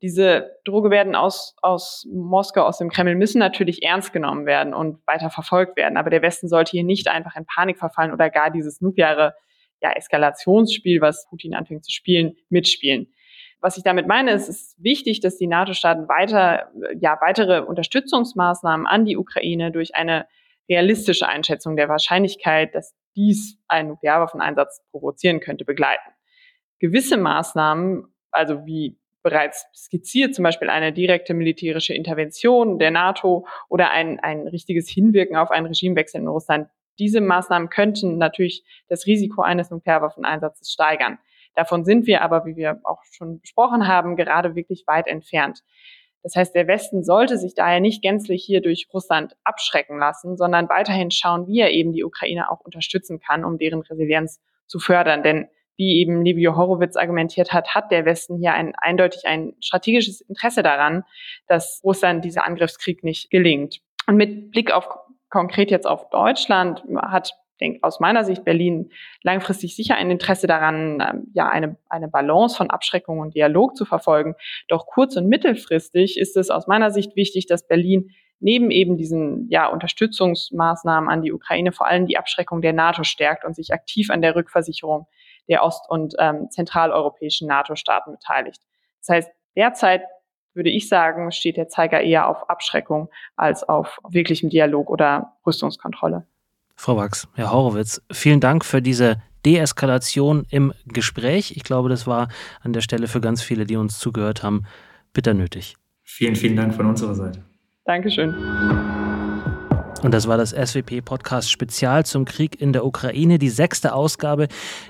Diese 0.00 0.56
Drohgebärden 0.64 1.16
aus, 1.16 1.56
aus 1.60 2.06
Moskau, 2.12 2.62
aus 2.62 2.78
dem 2.78 2.88
Kreml 2.88 3.16
müssen 3.16 3.38
natürlich 3.40 3.82
ernst 3.82 4.12
genommen 4.12 4.46
werden 4.46 4.72
und 4.72 5.04
weiter 5.06 5.28
verfolgt 5.30 5.76
werden. 5.76 5.96
Aber 5.96 6.10
der 6.10 6.22
Westen 6.22 6.48
sollte 6.48 6.70
hier 6.70 6.84
nicht 6.84 7.08
einfach 7.08 7.34
in 7.34 7.46
Panik 7.46 7.78
verfallen 7.78 8.12
oder 8.12 8.30
gar 8.30 8.50
dieses 8.50 8.80
nukleare 8.80 9.34
ja, 9.82 9.92
Eskalationsspiel, 9.92 11.00
was 11.00 11.26
Putin 11.28 11.54
anfängt 11.54 11.84
zu 11.84 11.90
spielen, 11.90 12.36
mitspielen. 12.48 13.12
Was 13.60 13.76
ich 13.76 13.82
damit 13.82 14.06
meine, 14.06 14.32
ist, 14.32 14.48
es 14.48 14.60
ist 14.60 14.82
wichtig, 14.82 15.20
dass 15.20 15.36
die 15.36 15.48
NATO-Staaten 15.48 16.08
weiter, 16.08 16.70
ja, 17.00 17.18
weitere 17.20 17.60
Unterstützungsmaßnahmen 17.60 18.86
an 18.86 19.04
die 19.04 19.16
Ukraine 19.16 19.72
durch 19.72 19.96
eine 19.96 20.26
realistische 20.68 21.26
Einschätzung 21.26 21.76
der 21.76 21.88
Wahrscheinlichkeit, 21.88 22.74
dass 22.74 22.94
dies 23.16 23.58
einen 23.66 23.88
Nuklearwaffeneinsatz 23.88 24.82
provozieren 24.92 25.40
könnte, 25.40 25.64
begleiten. 25.64 26.10
Gewisse 26.78 27.16
Maßnahmen, 27.16 28.14
also 28.30 28.64
wie 28.64 28.96
bereits 29.22 29.66
skizziert, 29.74 30.34
zum 30.34 30.44
Beispiel 30.44 30.70
eine 30.70 30.92
direkte 30.92 31.34
militärische 31.34 31.94
Intervention 31.94 32.78
der 32.78 32.90
NATO 32.90 33.46
oder 33.68 33.90
ein, 33.90 34.20
ein 34.20 34.46
richtiges 34.46 34.88
Hinwirken 34.88 35.36
auf 35.36 35.50
einen 35.50 35.66
Regimewechsel 35.66 36.20
in 36.20 36.28
Russland, 36.28 36.68
diese 36.98 37.20
Maßnahmen 37.20 37.68
könnten 37.68 38.18
natürlich 38.18 38.64
das 38.88 39.06
Risiko 39.06 39.42
eines 39.42 39.70
Nuklearwaffeneinsatzes 39.70 40.70
steigern. 40.70 41.18
Davon 41.54 41.84
sind 41.84 42.06
wir 42.06 42.22
aber, 42.22 42.44
wie 42.44 42.56
wir 42.56 42.80
auch 42.84 43.02
schon 43.10 43.40
besprochen 43.40 43.86
haben, 43.86 44.16
gerade 44.16 44.54
wirklich 44.54 44.84
weit 44.86 45.06
entfernt. 45.06 45.62
Das 46.22 46.34
heißt, 46.34 46.54
der 46.54 46.66
Westen 46.66 47.04
sollte 47.04 47.38
sich 47.38 47.54
daher 47.54 47.80
nicht 47.80 48.02
gänzlich 48.02 48.44
hier 48.44 48.60
durch 48.60 48.88
Russland 48.92 49.36
abschrecken 49.44 49.98
lassen, 49.98 50.36
sondern 50.36 50.68
weiterhin 50.68 51.10
schauen, 51.10 51.46
wie 51.46 51.60
er 51.60 51.70
eben 51.70 51.92
die 51.92 52.04
Ukraine 52.04 52.50
auch 52.50 52.60
unterstützen 52.60 53.20
kann, 53.20 53.44
um 53.44 53.58
deren 53.58 53.80
Resilienz 53.82 54.40
zu 54.66 54.78
fördern. 54.80 55.22
Denn 55.22 55.48
wie 55.78 56.00
eben 56.00 56.24
Livio 56.24 56.56
Horowitz 56.56 56.96
argumentiert 56.96 57.52
hat, 57.52 57.74
hat 57.74 57.90
der 57.90 58.04
Westen 58.04 58.36
hier 58.36 58.52
ein, 58.52 58.74
eindeutig 58.76 59.22
ein 59.26 59.54
strategisches 59.60 60.20
Interesse 60.20 60.62
daran, 60.62 61.04
dass 61.46 61.80
Russland 61.82 62.24
dieser 62.24 62.44
Angriffskrieg 62.44 63.02
nicht 63.04 63.30
gelingt. 63.30 63.78
Und 64.06 64.16
mit 64.16 64.50
Blick 64.50 64.72
auf 64.72 64.88
konkret 65.30 65.70
jetzt 65.70 65.86
auf 65.86 66.10
Deutschland 66.10 66.82
hat 67.00 67.32
denke 67.60 67.80
aus 67.82 68.00
meiner 68.00 68.24
Sicht 68.24 68.44
Berlin 68.44 68.90
langfristig 69.22 69.74
sicher 69.74 69.96
ein 69.96 70.10
Interesse 70.10 70.46
daran, 70.46 71.00
ähm, 71.00 71.26
ja, 71.34 71.48
eine, 71.48 71.76
eine 71.88 72.08
Balance 72.08 72.56
von 72.56 72.70
Abschreckung 72.70 73.18
und 73.18 73.34
Dialog 73.34 73.76
zu 73.76 73.84
verfolgen. 73.84 74.34
Doch 74.68 74.86
kurz- 74.86 75.16
und 75.16 75.28
mittelfristig 75.28 76.18
ist 76.18 76.36
es 76.36 76.50
aus 76.50 76.66
meiner 76.66 76.90
Sicht 76.90 77.16
wichtig, 77.16 77.46
dass 77.46 77.66
Berlin 77.66 78.10
neben 78.40 78.70
eben 78.70 78.96
diesen 78.96 79.48
ja, 79.50 79.66
Unterstützungsmaßnahmen 79.66 81.10
an 81.10 81.22
die 81.22 81.32
Ukraine 81.32 81.72
vor 81.72 81.88
allem 81.88 82.06
die 82.06 82.18
Abschreckung 82.18 82.62
der 82.62 82.72
NATO 82.72 83.02
stärkt 83.02 83.44
und 83.44 83.56
sich 83.56 83.72
aktiv 83.72 84.10
an 84.10 84.22
der 84.22 84.36
Rückversicherung 84.36 85.06
der 85.48 85.64
ost- 85.64 85.88
und 85.88 86.14
ähm, 86.18 86.50
zentraleuropäischen 86.50 87.48
NATO-Staaten 87.48 88.12
beteiligt. 88.12 88.60
Das 89.00 89.08
heißt, 89.08 89.30
derzeit 89.56 90.02
würde 90.54 90.70
ich 90.70 90.88
sagen, 90.88 91.30
steht 91.32 91.56
der 91.56 91.68
Zeiger 91.68 92.00
eher 92.00 92.28
auf 92.28 92.50
Abschreckung 92.50 93.08
als 93.36 93.66
auf 93.66 93.98
wirklichem 94.08 94.50
Dialog 94.50 94.90
oder 94.90 95.36
Rüstungskontrolle. 95.46 96.26
Frau 96.74 96.96
Wachs, 96.96 97.28
Herr 97.34 97.52
Horowitz, 97.52 98.02
vielen 98.12 98.40
Dank 98.40 98.64
für 98.64 98.82
diese 98.82 99.16
Deeskalation 99.44 100.46
im 100.50 100.72
Gespräch. 100.86 101.56
Ich 101.56 101.64
glaube, 101.64 101.88
das 101.88 102.06
war 102.06 102.28
an 102.62 102.72
der 102.72 102.80
Stelle 102.80 103.08
für 103.08 103.20
ganz 103.20 103.42
viele, 103.42 103.64
die 103.64 103.76
uns 103.76 103.98
zugehört 103.98 104.42
haben, 104.42 104.64
bitter 105.12 105.34
nötig. 105.34 105.76
Vielen, 106.02 106.36
vielen 106.36 106.56
Dank 106.56 106.74
von 106.74 106.86
unserer 106.86 107.14
Seite. 107.14 107.44
Dankeschön. 107.84 108.34
Und 110.02 110.14
das 110.14 110.28
war 110.28 110.36
das 110.36 110.50
SWP-Podcast 110.50 111.50
Spezial 111.50 112.06
zum 112.06 112.24
Krieg 112.24 112.60
in 112.60 112.72
der 112.72 112.86
Ukraine, 112.86 113.38
die 113.38 113.50
sechste 113.50 113.94
Ausgabe. 113.94 114.46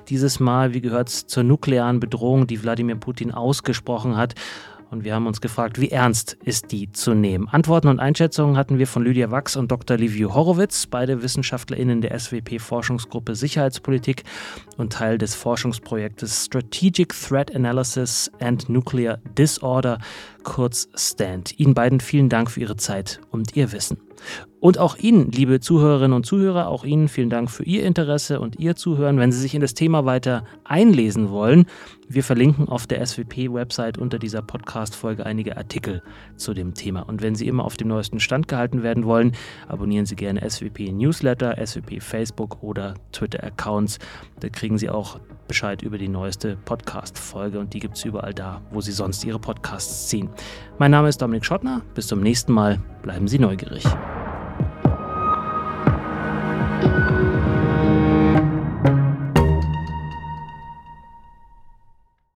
Dieses 0.08 0.38
Mal, 0.38 0.74
wie 0.74 0.82
gehört 0.82 1.08
es 1.08 1.26
zur 1.26 1.44
nuklearen 1.44 1.98
Bedrohung, 1.98 2.46
die 2.46 2.62
Wladimir 2.62 2.96
Putin 2.96 3.32
ausgesprochen 3.32 4.18
hat. 4.18 4.34
Und 4.90 5.04
wir 5.04 5.14
haben 5.14 5.26
uns 5.26 5.40
gefragt, 5.40 5.80
wie 5.80 5.90
ernst 5.90 6.38
ist 6.44 6.72
die 6.72 6.90
zu 6.92 7.12
nehmen? 7.12 7.48
Antworten 7.48 7.88
und 7.88 8.00
Einschätzungen 8.00 8.56
hatten 8.56 8.78
wir 8.78 8.86
von 8.86 9.04
Lydia 9.04 9.30
Wachs 9.30 9.56
und 9.56 9.70
Dr. 9.70 9.98
Livio 9.98 10.34
Horowitz, 10.34 10.86
beide 10.86 11.22
WissenschaftlerInnen 11.22 12.00
der 12.00 12.18
SWP-Forschungsgruppe 12.18 13.34
Sicherheitspolitik 13.34 14.24
und 14.78 14.94
Teil 14.94 15.18
des 15.18 15.34
Forschungsprojektes 15.34 16.46
Strategic 16.46 17.14
Threat 17.14 17.54
Analysis 17.54 18.30
and 18.40 18.68
Nuclear 18.70 19.18
Disorder, 19.36 19.98
kurz 20.42 20.88
STAND. 20.96 21.58
Ihnen 21.58 21.74
beiden 21.74 22.00
vielen 22.00 22.30
Dank 22.30 22.50
für 22.50 22.60
Ihre 22.60 22.76
Zeit 22.76 23.20
und 23.30 23.56
Ihr 23.56 23.72
Wissen. 23.72 23.98
Und 24.60 24.78
auch 24.78 24.96
Ihnen, 24.96 25.30
liebe 25.30 25.60
Zuhörerinnen 25.60 26.14
und 26.14 26.26
Zuhörer, 26.26 26.66
auch 26.66 26.84
Ihnen 26.84 27.06
vielen 27.06 27.30
Dank 27.30 27.48
für 27.48 27.62
Ihr 27.62 27.84
Interesse 27.84 28.40
und 28.40 28.58
Ihr 28.58 28.74
Zuhören. 28.74 29.18
Wenn 29.18 29.30
Sie 29.30 29.38
sich 29.38 29.54
in 29.54 29.60
das 29.60 29.74
Thema 29.74 30.04
weiter 30.04 30.42
einlesen 30.64 31.30
wollen, 31.30 31.66
wir 32.08 32.24
verlinken 32.24 32.68
auf 32.68 32.88
der 32.88 33.04
SWP-Website 33.06 33.98
unter 33.98 34.18
dieser 34.18 34.42
Podcast-Folge 34.42 35.24
einige 35.24 35.56
Artikel 35.56 36.02
zu 36.36 36.54
dem 36.54 36.74
Thema. 36.74 37.02
Und 37.02 37.22
wenn 37.22 37.36
Sie 37.36 37.46
immer 37.46 37.64
auf 37.64 37.76
dem 37.76 37.86
neuesten 37.86 38.18
Stand 38.18 38.48
gehalten 38.48 38.82
werden 38.82 39.04
wollen, 39.04 39.32
abonnieren 39.68 40.06
Sie 40.06 40.16
gerne 40.16 40.40
SWP-Newsletter, 40.48 41.54
SWP-Facebook 41.64 42.60
oder 42.60 42.94
Twitter-Accounts. 43.12 44.00
Da 44.40 44.48
kriegen 44.48 44.76
Sie 44.76 44.90
auch 44.90 45.20
Bescheid 45.46 45.82
über 45.82 45.98
die 45.98 46.08
neueste 46.08 46.56
Podcast-Folge 46.64 47.60
und 47.60 47.74
die 47.74 47.78
gibt 47.78 47.96
es 47.96 48.04
überall 48.04 48.34
da, 48.34 48.60
wo 48.72 48.80
Sie 48.80 48.92
sonst 48.92 49.24
Ihre 49.24 49.38
Podcasts 49.38 50.08
ziehen. 50.08 50.28
Mein 50.78 50.90
Name 50.90 51.08
ist 51.08 51.22
Dominik 51.22 51.44
Schottner. 51.44 51.82
Bis 51.94 52.08
zum 52.08 52.20
nächsten 52.20 52.52
Mal. 52.52 52.80
Bleiben 53.02 53.28
Sie 53.28 53.38
neugierig. 53.38 53.84